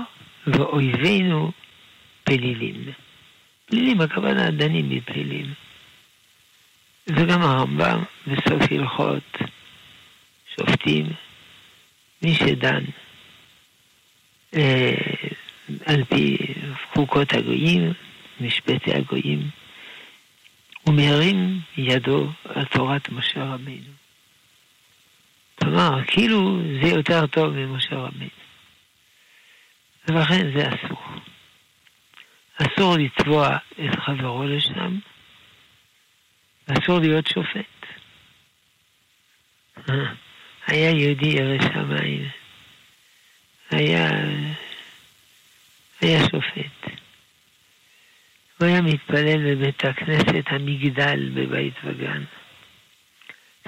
ואויבינו 0.48 1.52
פלילים. 2.24 2.92
פלילים, 3.66 4.02
הכוונה 4.02 4.52
דנים 4.52 4.90
בפלילים. 4.90 5.54
וגם 7.08 7.42
הרמב"ם 7.42 8.04
בסוף 8.28 8.72
הלכות 8.72 9.38
שופטים, 10.56 11.06
מי 12.22 12.34
שדן 12.36 12.84
אה, 14.56 14.94
על 15.86 16.04
פי 16.04 16.38
חוקות 16.98 17.34
הגויים, 17.34 17.94
משפטי 18.40 18.94
הגויים, 18.94 19.50
הוא 20.82 20.96
מרים 20.96 21.60
ידו 21.78 22.30
על 22.44 22.66
תורת 22.66 23.10
משה 23.10 23.44
רבינו. 23.44 23.92
כלומר, 25.60 26.06
כאילו 26.08 26.60
זה 26.82 26.88
יותר 26.88 27.28
טוב 27.28 27.54
ממשה 27.54 27.96
רבינו. 27.96 28.30
ולכן 30.08 30.52
זה 30.58 30.70
אסור. 30.70 31.04
אסור 32.58 32.98
לתבוע 32.98 33.58
את 33.86 34.00
חברו 34.00 34.44
לשם, 34.44 35.00
ואסור 36.68 37.00
להיות 37.00 37.28
שופט. 37.28 37.86
היה 40.68 40.92
יהודי 40.92 41.28
ירא 41.28 41.58
שמיים, 41.74 42.30
היה, 43.72 44.10
היה 46.02 46.20
שופט. 46.20 46.98
הוא 48.60 48.68
היה 48.68 48.82
מתפלל 48.82 49.56
בבית 49.56 49.86
הכנסת 49.86 50.44
המגדל 50.46 51.30
בבית 51.34 51.74
וגן. 51.84 52.24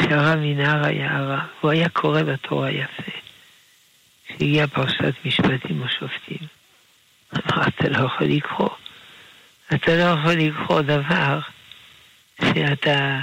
שהרב 0.02 0.40
מנהר 0.40 0.86
היה 0.86 1.18
הרב, 1.18 1.48
הוא 1.62 1.72
היה 1.72 1.90
קורא 1.90 2.24
בתורה 2.24 2.72
יפה. 2.72 3.12
כשהגיעה 4.26 4.68
פרשת 4.68 5.14
משפטים 5.26 5.82
או 5.82 5.90
שופטים. 5.90 6.48
אמר, 7.34 7.68
אתה 7.68 7.90
לא 7.90 8.06
יכול 8.06 8.28
לקרוא. 8.28 8.70
אתה 9.74 9.96
לא 9.96 10.20
יכול 10.20 10.34
לקרוא 10.34 10.82
דבר 10.82 11.40
שאתה 12.42 13.20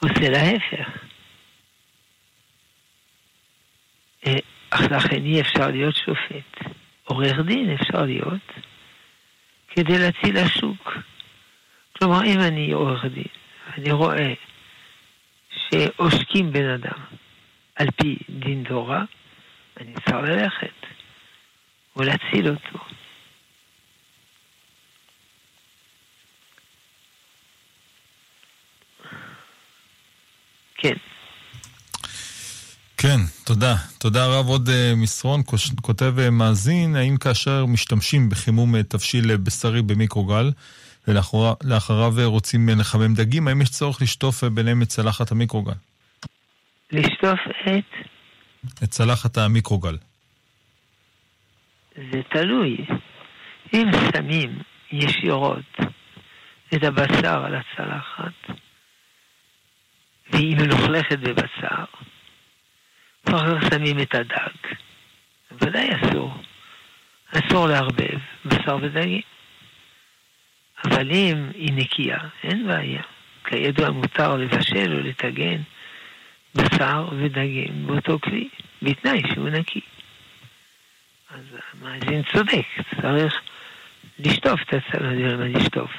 עושה 0.00 0.30
להפך. 0.30 0.88
אה, 4.26 4.32
אך 4.70 4.80
לכן 4.80 5.24
אי 5.24 5.40
אפשר 5.40 5.70
להיות 5.70 5.96
שופט. 5.96 6.74
עורך 7.04 7.38
דין 7.46 7.70
אפשר 7.70 8.02
להיות 8.02 8.52
כדי 9.68 9.98
להציל 9.98 10.36
השוק. 10.36 10.98
כלומר, 11.98 12.24
אם 12.24 12.40
אני 12.40 12.72
עורך 12.72 13.04
דין, 13.04 13.24
אני 13.78 13.92
רואה 13.92 14.34
שעושקים 15.50 16.52
בן 16.52 16.70
אדם, 16.70 16.98
על 17.76 17.86
פי 17.90 18.18
דין 18.28 18.64
תורה, 18.68 19.04
אני 19.80 19.94
צריך 19.94 20.16
ללכת 20.16 20.86
ולהציל 21.96 22.48
אותו. 22.48 22.78
כן. 30.74 31.13
כן, 33.06 33.20
תודה. 33.46 33.74
תודה 34.00 34.26
רב. 34.26 34.46
עוד 34.46 34.68
uh, 34.68 34.96
מסרון, 34.96 35.40
כותב 35.82 36.14
uh, 36.18 36.30
מאזין, 36.30 36.96
האם 36.96 37.16
כאשר 37.16 37.66
משתמשים 37.66 38.28
בחימום 38.28 38.74
uh, 38.74 38.82
תבשיל 38.82 39.36
בשרי 39.36 39.82
במיקרוגל, 39.82 40.50
ולאחריו 41.08 42.12
רוצים 42.24 42.68
לחמם 42.68 43.14
דגים, 43.14 43.48
האם 43.48 43.62
יש 43.62 43.70
צורך 43.70 44.02
לשטוף 44.02 44.44
ביניהם 44.44 44.82
את 44.82 44.88
צלחת 44.88 45.32
המיקרוגל? 45.32 45.72
לשטוף 46.92 47.40
את? 47.66 48.06
את 48.84 48.90
צלחת 48.90 49.38
המיקרוגל. 49.38 49.96
זה 51.96 52.20
תלוי. 52.30 52.76
אם 53.74 53.90
שמים 54.16 54.58
ישירות 54.92 55.76
את 56.74 56.82
הבשר 56.82 57.44
על 57.44 57.54
הצלחת, 57.54 58.58
והיא 60.30 60.56
מלוכלכת 60.56 61.18
בבשר, 61.18 61.84
כך 63.26 63.42
שמים 63.70 64.00
את 64.00 64.14
הדג. 64.14 64.74
ודאי 65.52 65.88
אסור. 65.94 66.34
אסור 67.32 67.68
לערבב 67.68 68.18
בשר 68.44 68.76
ודגים. 68.82 69.20
אבל 70.84 71.10
אם 71.10 71.50
היא 71.54 71.72
נקייה, 71.72 72.18
אין 72.44 72.66
בעיה. 72.66 73.02
כידוע 73.44 73.90
מותר 73.90 74.36
לבשל 74.36 74.92
או 74.92 75.00
לטגן 75.00 75.62
בשר 76.54 77.08
ודגים 77.18 77.86
באותו 77.86 78.18
כלי, 78.18 78.48
בתנאי 78.82 79.22
שהוא 79.32 79.48
נקי. 79.48 79.80
אז 81.30 81.44
המאזין 81.72 82.22
צודק, 82.32 82.66
צריך 83.02 83.40
לשטוף 84.18 84.60
את 84.62 84.74
הצלחת, 84.74 85.02
לשטוף, 85.38 85.90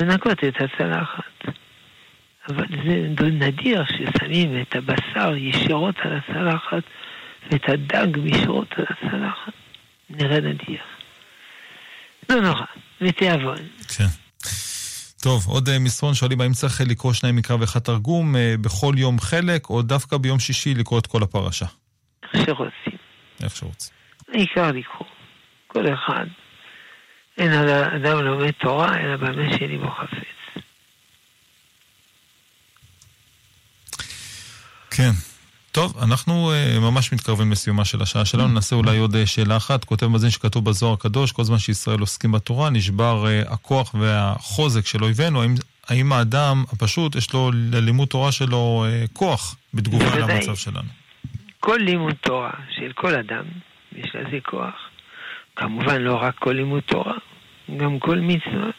לנקות 0.00 0.44
את 0.44 0.60
הצלחת. 0.60 1.63
אבל 2.48 2.64
זה 3.18 3.26
נדיר 3.26 3.84
ששמים 3.84 4.62
את 4.62 4.76
הבשר 4.76 5.36
ישירות 5.36 5.94
על 5.98 6.12
הצלחת 6.16 6.82
ואת 7.50 7.68
הדג 7.68 8.16
ישירות 8.24 8.68
על 8.76 8.84
הצלחת. 8.90 9.52
נראה 10.10 10.40
נדיר. 10.40 10.80
לא 12.28 12.40
נורא, 12.40 12.64
מתיאבון. 13.00 13.56
כן. 13.96 14.04
טוב, 15.22 15.46
עוד 15.48 15.68
אה, 15.68 15.78
מסרון 15.78 16.14
שואלים 16.14 16.40
האם 16.40 16.52
צריך 16.52 16.80
לקרוא 16.80 17.12
שניים 17.12 17.36
מקרא 17.36 17.56
ואחד 17.60 17.80
תרגום 17.80 18.36
אה, 18.36 18.54
בכל 18.60 18.94
יום 18.96 19.20
חלק, 19.20 19.70
או 19.70 19.82
דווקא 19.82 20.16
ביום 20.16 20.38
שישי 20.38 20.74
לקרוא 20.74 20.98
את 20.98 21.06
כל 21.06 21.22
הפרשה? 21.22 21.66
איך 22.34 22.46
שרוצים. 22.46 22.98
איך 23.42 23.56
שרוצים. 23.56 23.94
העיקר 24.32 24.72
לקרוא. 24.72 25.08
כל 25.66 25.94
אחד. 25.94 26.26
אין 27.38 27.52
על 27.52 27.68
האדם 27.68 28.18
לומד 28.18 28.50
תורה, 28.50 29.00
אלא 29.00 29.16
במה 29.16 29.58
שליבו 29.58 29.90
חפץ. 29.90 30.33
כן. 34.96 35.10
טוב, 35.72 35.98
אנחנו 36.02 36.52
uh, 36.52 36.78
ממש 36.80 37.12
מתקרבים 37.12 37.52
לסיומה 37.52 37.84
של 37.84 38.02
השעה 38.02 38.24
שלנו, 38.24 38.48
נעשה 38.48 38.76
אולי 38.76 38.98
עוד 38.98 39.14
uh, 39.14 39.26
שאלה 39.26 39.56
אחת. 39.56 39.84
כותב 39.84 40.06
מזין 40.06 40.30
שכתוב 40.30 40.64
בזוהר 40.64 40.92
הקדוש, 40.92 41.32
כל 41.32 41.44
זמן 41.44 41.58
שישראל 41.58 42.00
עוסקים 42.00 42.32
בתורה, 42.32 42.70
נשבר 42.70 43.24
uh, 43.24 43.52
הכוח 43.52 43.94
והחוזק 43.94 44.86
של 44.86 45.04
אויבינו. 45.04 45.42
האם, 45.42 45.54
האם 45.88 46.12
האדם 46.12 46.64
הפשוט, 46.72 47.16
יש 47.16 47.32
לו 47.32 47.50
ללימוד 47.54 48.08
תורה 48.08 48.32
שלו 48.32 48.86
uh, 48.86 49.08
כוח 49.12 49.56
בתגובה 49.74 50.18
למצב 50.18 50.56
שלנו? 50.56 50.88
כל 51.60 51.76
לימוד 51.80 52.14
תורה 52.20 52.52
של 52.76 52.92
כל 52.94 53.14
אדם, 53.14 53.44
יש 53.92 54.10
לזה 54.14 54.38
כוח. 54.50 54.74
כמובן 55.56 56.00
לא 56.02 56.14
רק 56.14 56.34
כל 56.38 56.52
לימוד 56.52 56.82
תורה, 56.86 57.14
גם 57.76 57.98
כל 57.98 58.18
מצווה. 58.20 58.70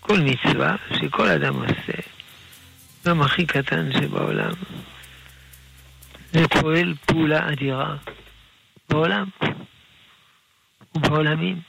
כל 0.00 0.20
מצווה 0.20 0.76
שכל 1.00 1.28
אדם 1.28 1.54
עושה, 1.54 1.98
גם 3.06 3.22
הכי 3.22 3.46
קטן 3.46 3.92
שבעולם. 3.92 4.52
זה 6.32 6.48
פועל 6.48 6.94
פעולה 7.06 7.52
אדירה 7.52 7.96
בעולם 8.88 9.28
ובעולמים. 10.94 11.60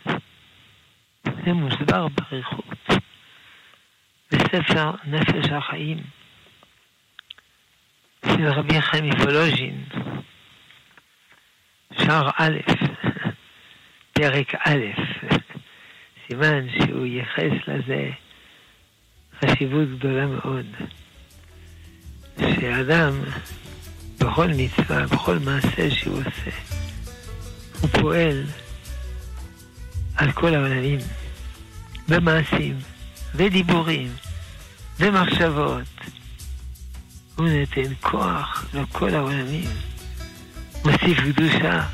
זה 1.24 1.54
מוסבר 1.54 2.08
באריכות 2.08 2.88
בספר 4.32 4.92
נפש 5.06 5.50
החיים 5.52 5.98
של 8.26 8.48
רבי 8.48 8.82
חיים 8.82 9.10
מפולוז'ין, 9.10 9.84
שער 11.94 12.30
א', 12.38 12.58
פרק 14.14 14.56
א', 14.56 14.86
סימן 16.28 16.68
שהוא 16.70 17.06
ייחס 17.06 17.68
לזה 17.68 18.10
חשיבות 19.40 19.90
גדולה 19.98 20.26
מאוד. 20.26 20.66
שאדם 22.40 23.12
בכל 24.20 24.48
מצווה, 24.48 25.08
בכל 25.08 25.40
מעשה 25.40 25.92
שהוא 25.92 26.18
עושה. 26.18 26.52
הוא 27.82 27.90
פועל 27.90 28.44
על 30.16 30.32
כל 30.32 30.56
העולמים, 30.56 31.00
במעשים, 32.08 32.80
ודיבורים, 33.36 34.14
ומחשבות. 35.00 35.84
הוא 37.36 37.48
נותן 37.50 37.94
כוח 38.02 38.66
לכל 38.74 39.16
העולמים, 39.16 39.70
מוסיף 40.86 41.18
קדושה, 41.20 41.86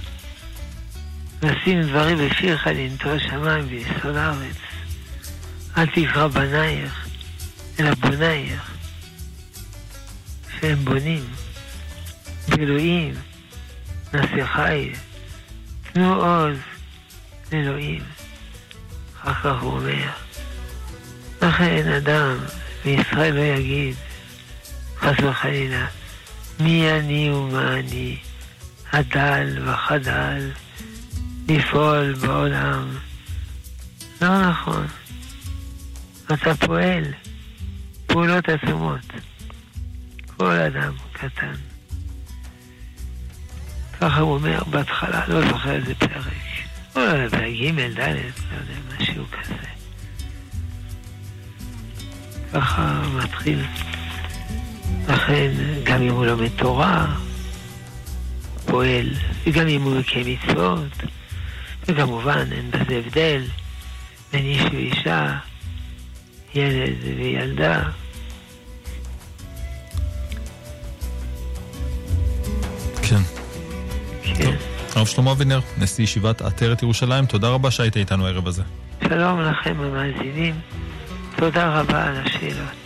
לשים 1.44 1.82
דברים 1.82 2.18
בפיך 2.18 2.68
לנטוע 2.68 3.20
שמיים 3.20 3.66
ויסוד 3.70 4.16
הארץ. 4.16 4.56
אל 5.78 5.86
תקרא 5.86 6.28
בנייך, 6.28 7.08
אלא 7.80 7.94
בונייך, 7.94 8.72
שהם 10.60 10.86
בונים. 10.86 11.26
באלוהים, 12.50 13.14
נעשה 14.14 14.48
חי, 14.48 14.92
תנו 15.94 16.14
עוז 16.14 16.58
לאלוהים. 17.52 18.02
אחר 19.22 19.34
כך 19.34 19.62
הוא 19.62 19.72
אומר, 19.72 20.10
לכן 21.42 21.92
אדם 21.92 22.38
מישראל 22.86 23.36
לא 23.36 23.42
יגיד, 23.42 23.96
חס 24.98 25.20
וחלילה, 25.24 25.88
מי 26.60 26.92
אני 26.92 27.30
ומה 27.30 27.80
אני, 27.80 28.18
הדל 28.94 29.70
וחדל, 29.70 30.52
לפעול 31.48 32.14
בעולם. 32.14 32.98
לא 34.22 34.50
נכון. 34.50 34.88
אתה 36.26 36.56
פועל 36.56 37.04
פעולות 38.08 38.50
עצומות. 38.50 39.14
כל 40.38 40.52
אדם 40.52 40.94
קטן. 41.14 41.54
ככה 44.06 44.22
הוא 44.22 44.34
אומר 44.34 44.64
בהתחלה, 44.70 45.22
לא 45.28 45.50
זוכר 45.50 45.76
איזה 45.76 45.96
פרק. 45.96 46.24
או 46.96 47.02
בג' 47.32 48.00
ד', 48.00 48.00
לא 48.00 48.04
יודע, 48.04 48.98
משהו 49.00 49.24
כזה. 49.32 49.54
ככה 52.54 53.02
מתחיל. 53.24 53.66
לכן, 55.08 55.52
גם 55.84 56.02
אם 56.02 56.12
הוא 56.12 56.26
לומד 56.26 56.50
תורה, 56.56 57.16
פועל, 58.66 59.10
וגם 59.46 59.68
אם 59.68 59.82
הוא 59.82 60.00
יקיים 60.00 60.38
מצוות, 60.44 61.04
וכמובן 61.88 62.48
אין 62.52 62.72
בזה 62.72 63.02
הבדל 63.06 63.44
בין 64.32 64.46
איש 64.46 64.62
ואישה, 64.72 65.38
ילד 66.56 66.96
וילדה. 67.18 67.84
הרב 74.96 75.08
שלמה 75.08 75.32
אבינר, 75.32 75.60
נשיא 75.78 76.04
ישיבת 76.04 76.42
עטרת 76.42 76.84
ירושלים, 76.84 77.26
תודה 77.26 77.50
רבה 77.50 77.72
שהיית 77.72 77.98
איתנו 77.98 78.26
הערב 78.26 78.48
הזה. 78.48 78.64
שלום 79.04 79.42
לכם 79.42 79.76
המאזינים, 79.80 80.56
תודה 81.36 81.80
רבה 81.80 82.04
על 82.04 82.16
השאלות. 82.18 82.85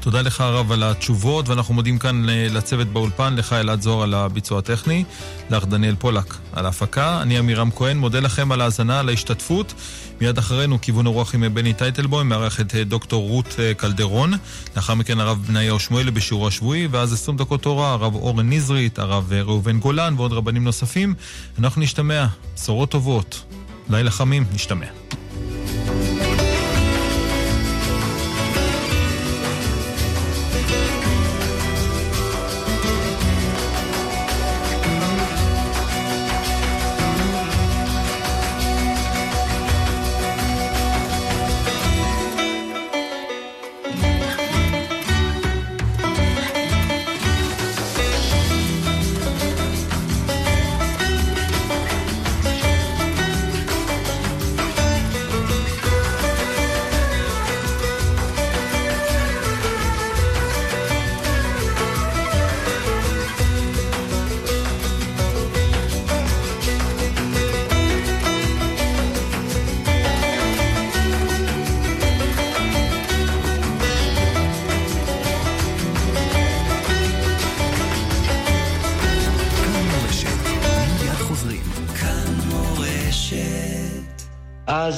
תודה 0.00 0.22
לך 0.22 0.40
הרב 0.40 0.72
על 0.72 0.82
התשובות, 0.82 1.48
ואנחנו 1.48 1.74
מודים 1.74 1.98
כאן 1.98 2.26
לצוות 2.28 2.88
באולפן, 2.88 3.34
לך 3.36 3.52
אלעד 3.52 3.80
זוהר 3.82 4.02
על 4.02 4.14
הביצוע 4.14 4.58
הטכני, 4.58 5.04
לך 5.50 5.64
דניאל 5.64 5.94
פולק 5.98 6.36
על 6.52 6.66
ההפקה, 6.66 7.22
אני 7.22 7.38
עמירם 7.38 7.70
כהן, 7.70 7.96
מודה 7.96 8.20
לכם 8.20 8.52
על 8.52 8.60
ההאזנה, 8.60 9.00
על 9.00 9.08
ההשתתפות. 9.08 9.74
מיד 10.20 10.38
אחרינו 10.38 10.80
כיוון 10.80 11.06
הרוח 11.06 11.34
עם 11.34 11.54
בני 11.54 11.72
טייטלבוים, 11.72 12.28
מארח 12.28 12.60
את 12.60 12.74
דוקטור 12.74 13.28
רות 13.28 13.56
אה, 13.58 13.74
קלדרון, 13.74 14.32
לאחר 14.76 14.94
מכן 14.94 15.20
הרב 15.20 15.38
בניהו 15.46 15.78
שמואל 15.78 16.10
בשיעור 16.10 16.46
השבועי, 16.46 16.88
ואז 16.90 17.12
20 17.12 17.36
דקות 17.36 17.62
תורה, 17.62 17.92
הרב 17.92 18.14
אורן 18.14 18.50
נזרית, 18.50 18.98
הרב 18.98 19.32
אה, 19.32 19.42
ראובן 19.42 19.80
גולן 19.80 20.14
ועוד 20.16 20.32
רבנים 20.32 20.64
נוספים. 20.64 21.14
אנחנו 21.58 21.80
נשתמע, 21.80 22.26
בשורות 22.54 22.90
טובות, 22.90 23.42
לילה 23.90 24.10
חמים, 24.10 24.44
נשתמע. 24.54 24.86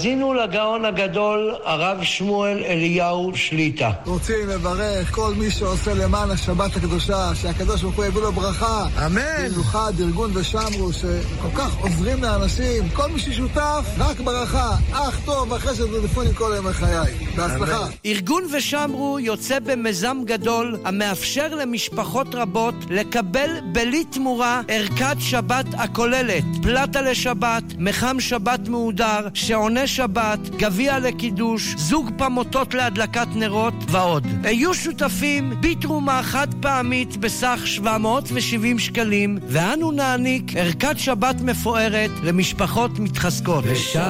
האזינו 0.03 0.32
לגאון 0.43 0.85
הגדול, 0.85 1.55
הרב 1.65 2.03
שמואל 2.03 2.65
אליהו 2.65 3.33
שליטה. 3.35 3.91
רוצים 4.07 4.49
לברך 4.49 5.15
כל 5.15 5.35
מי 5.35 5.51
שעושה 5.51 5.95
למען 5.95 6.31
השבת 6.31 6.77
הקדושה, 6.77 7.35
שהקדוש 7.35 7.83
ברוך 7.83 7.97
הוא 7.97 8.05
יביא 8.05 8.21
לו 8.23 8.33
ברכה. 8.33 8.87
אמן. 9.07 9.49
במיוחד 9.49 9.93
ארגון 10.01 10.31
ושמרו, 10.35 10.93
שכל 10.93 11.57
כך 11.57 11.77
עוזרים 11.77 12.23
לאנשים. 12.23 12.89
כל 12.93 13.11
מי 13.11 13.19
ששותף, 13.19 13.85
רק 13.99 14.21
ברכה. 14.21 14.71
אך 14.93 15.21
טוב 15.25 15.53
וחסד 15.53 15.93
ודפונים 15.93 16.35
כל 16.35 16.55
ימי 16.59 16.73
חיי. 16.73 17.13
בהצלחה. 17.37 17.87
ארגון 18.07 18.45
ושמרו 18.57 19.19
יוצא 19.21 19.59
במיזם 19.59 20.17
גדול 20.25 20.77
המאפשר 20.85 21.55
למשפחות 21.55 22.35
רבות 22.35 22.75
לקבל 22.91 23.51
בלי 23.73 24.05
תמורה 24.05 24.61
ערכת 24.69 25.17
שבת 25.19 25.67
הכוללת 25.73 26.45
פלטה 26.63 27.03
לשבת, 27.03 27.63
מחם 27.79 28.21
שבת 28.21 28.69
מהודר, 28.69 29.29
שעוני 29.35 29.87
שבת, 29.87 30.32
גביע 30.39 30.99
לקידוש, 30.99 31.75
זוג 31.77 32.11
פמוטות 32.19 32.75
להדלקת 32.75 33.29
נרות 33.35 33.75
ועוד. 33.89 34.27
היו 34.45 34.75
שותפים 34.75 35.53
בתרומה 35.61 36.23
חד 36.23 36.49
פעמית 36.61 37.17
בסך 37.17 37.61
770 37.65 38.79
שקלים, 38.79 39.39
ואנו 39.49 39.93
נעניק 39.93 40.57
ערכת 40.57 40.99
שבת 40.99 41.41
מפוארת 41.41 42.11
למשפחות 42.23 42.99
מתחזקות. 42.99 43.65
ושמרו 43.67 44.03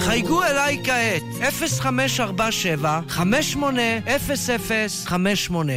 חייגו 0.00 0.42
אליי 0.42 0.80
כעת, 0.84 1.22
0547 1.40 3.00
580058 3.08 5.72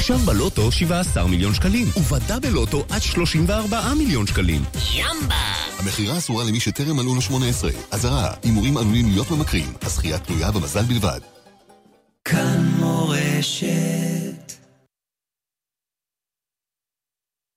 עכשיו 0.00 0.18
בלוטו 0.18 0.72
17 0.72 1.26
מיליון 1.26 1.54
שקלים, 1.54 1.88
ובדאבל 1.96 2.48
לוטו 2.48 2.84
עד 2.90 3.02
34 3.02 3.94
מיליון 3.94 4.26
שקלים. 4.26 4.62
ימבה! 4.94 5.54
המכירה 5.78 6.18
אסורה 6.18 6.44
למי 6.44 6.60
שטרם 6.60 6.96
מלאו 6.96 7.14
לו 7.14 7.20
18. 7.20 7.70
אזהרה, 7.90 8.34
הימורים 8.42 8.76
עלולים 8.76 9.10
להיות 9.10 9.30
ממכרים. 9.30 9.72
הזכייה 9.82 10.18
תלויה 10.18 10.50
במזל 10.50 10.82
בלבד. 10.82 11.20
כאן 12.24 12.70
מורשת 12.78 14.19